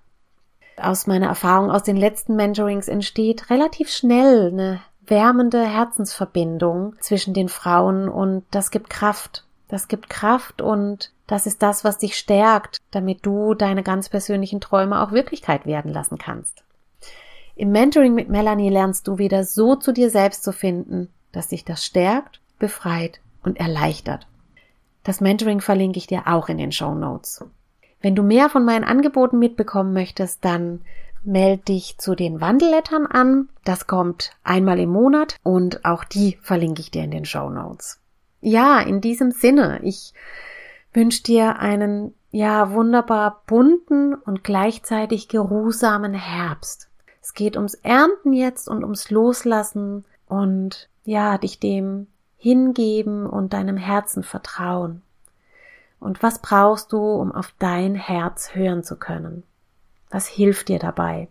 Aus 0.79 1.07
meiner 1.07 1.27
Erfahrung 1.27 1.71
aus 1.71 1.83
den 1.83 1.97
letzten 1.97 2.35
Mentorings 2.35 2.87
entsteht 2.87 3.49
relativ 3.49 3.89
schnell 3.89 4.51
eine 4.51 4.81
wärmende 5.07 5.65
Herzensverbindung 5.65 6.95
zwischen 6.99 7.33
den 7.33 7.49
Frauen 7.49 8.07
und 8.07 8.45
das 8.51 8.69
gibt 8.69 8.89
Kraft. 8.89 9.45
Das 9.67 9.87
gibt 9.87 10.09
Kraft 10.09 10.61
und 10.61 11.11
das 11.25 11.45
ist 11.47 11.61
das, 11.61 11.83
was 11.83 11.97
dich 11.97 12.17
stärkt, 12.17 12.77
damit 12.91 13.25
du 13.25 13.53
deine 13.53 13.83
ganz 13.83 14.07
persönlichen 14.07 14.61
Träume 14.61 15.01
auch 15.01 15.11
Wirklichkeit 15.11 15.65
werden 15.65 15.91
lassen 15.91 16.17
kannst. 16.17 16.63
Im 17.55 17.71
Mentoring 17.71 18.13
mit 18.13 18.29
Melanie 18.29 18.69
lernst 18.69 19.07
du 19.07 19.17
wieder 19.17 19.43
so 19.43 19.75
zu 19.75 19.91
dir 19.91 20.11
selbst 20.11 20.43
zu 20.43 20.51
finden, 20.51 21.09
dass 21.31 21.47
dich 21.47 21.65
das 21.65 21.83
stärkt, 21.83 22.39
befreit 22.59 23.19
und 23.43 23.59
erleichtert. 23.59 24.27
Das 25.03 25.21
Mentoring 25.21 25.59
verlinke 25.59 25.97
ich 25.97 26.07
dir 26.07 26.27
auch 26.27 26.49
in 26.49 26.57
den 26.57 26.71
Show 26.71 26.93
Notes. 26.93 27.43
Wenn 28.01 28.15
du 28.15 28.23
mehr 28.23 28.49
von 28.49 28.63
meinen 28.63 28.83
Angeboten 28.83 29.39
mitbekommen 29.39 29.93
möchtest, 29.93 30.45
dann 30.45 30.81
melde 31.23 31.63
dich 31.63 31.97
zu 31.97 32.15
den 32.15 32.41
Wandellettern 32.41 33.05
an. 33.05 33.49
Das 33.63 33.87
kommt 33.87 34.31
einmal 34.43 34.79
im 34.79 34.89
Monat 34.89 35.35
und 35.43 35.83
auch 35.83 36.03
die 36.03 36.37
verlinke 36.41 36.81
ich 36.81 36.91
dir 36.91 37.03
in 37.03 37.11
den 37.11 37.25
Show 37.25 37.49
Notes. 37.49 37.99
Ja, 38.39 38.79
in 38.79 39.01
diesem 39.01 39.31
Sinne, 39.31 39.79
ich 39.83 40.13
wünsche 40.93 41.23
dir 41.23 41.59
einen 41.59 42.13
ja 42.31 42.71
wunderbar 42.71 43.43
bunten 43.47 44.13
und 44.13 44.43
gleichzeitig 44.43 45.27
geruhsamen 45.27 46.13
Herbst. 46.13 46.87
Es 47.21 47.33
geht 47.33 47.55
ums 47.57 47.73
Ernten 47.73 48.33
jetzt 48.33 48.69
und 48.69 48.83
ums 48.83 49.09
Loslassen 49.09 50.05
und 50.27 50.89
ja, 51.03 51.37
dich 51.37 51.59
dem 51.59 52.07
hingeben 52.37 53.25
und 53.25 53.53
deinem 53.53 53.77
Herzen 53.77 54.23
vertrauen. 54.23 55.01
Und 55.99 56.21
was 56.23 56.41
brauchst 56.41 56.93
du, 56.93 56.99
um 56.99 57.31
auf 57.31 57.53
dein 57.59 57.95
Herz 57.95 58.53
hören 58.53 58.83
zu 58.83 58.97
können? 58.97 59.43
Was 60.09 60.27
hilft 60.27 60.69
dir 60.69 60.79
dabei? 60.79 61.27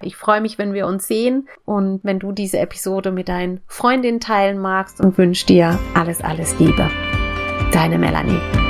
Ich 0.00 0.16
freue 0.16 0.40
mich, 0.40 0.58
wenn 0.58 0.74
wir 0.74 0.86
uns 0.86 1.06
sehen 1.06 1.48
und 1.64 2.00
wenn 2.02 2.18
du 2.18 2.32
diese 2.32 2.58
Episode 2.58 3.12
mit 3.12 3.28
deinen 3.28 3.60
Freundinnen 3.66 4.20
teilen 4.20 4.58
magst 4.58 5.00
und 5.00 5.16
wünsche 5.16 5.46
dir 5.46 5.78
alles, 5.94 6.20
alles 6.20 6.58
Liebe. 6.58 6.90
Deine 7.72 7.98
Melanie. 7.98 8.61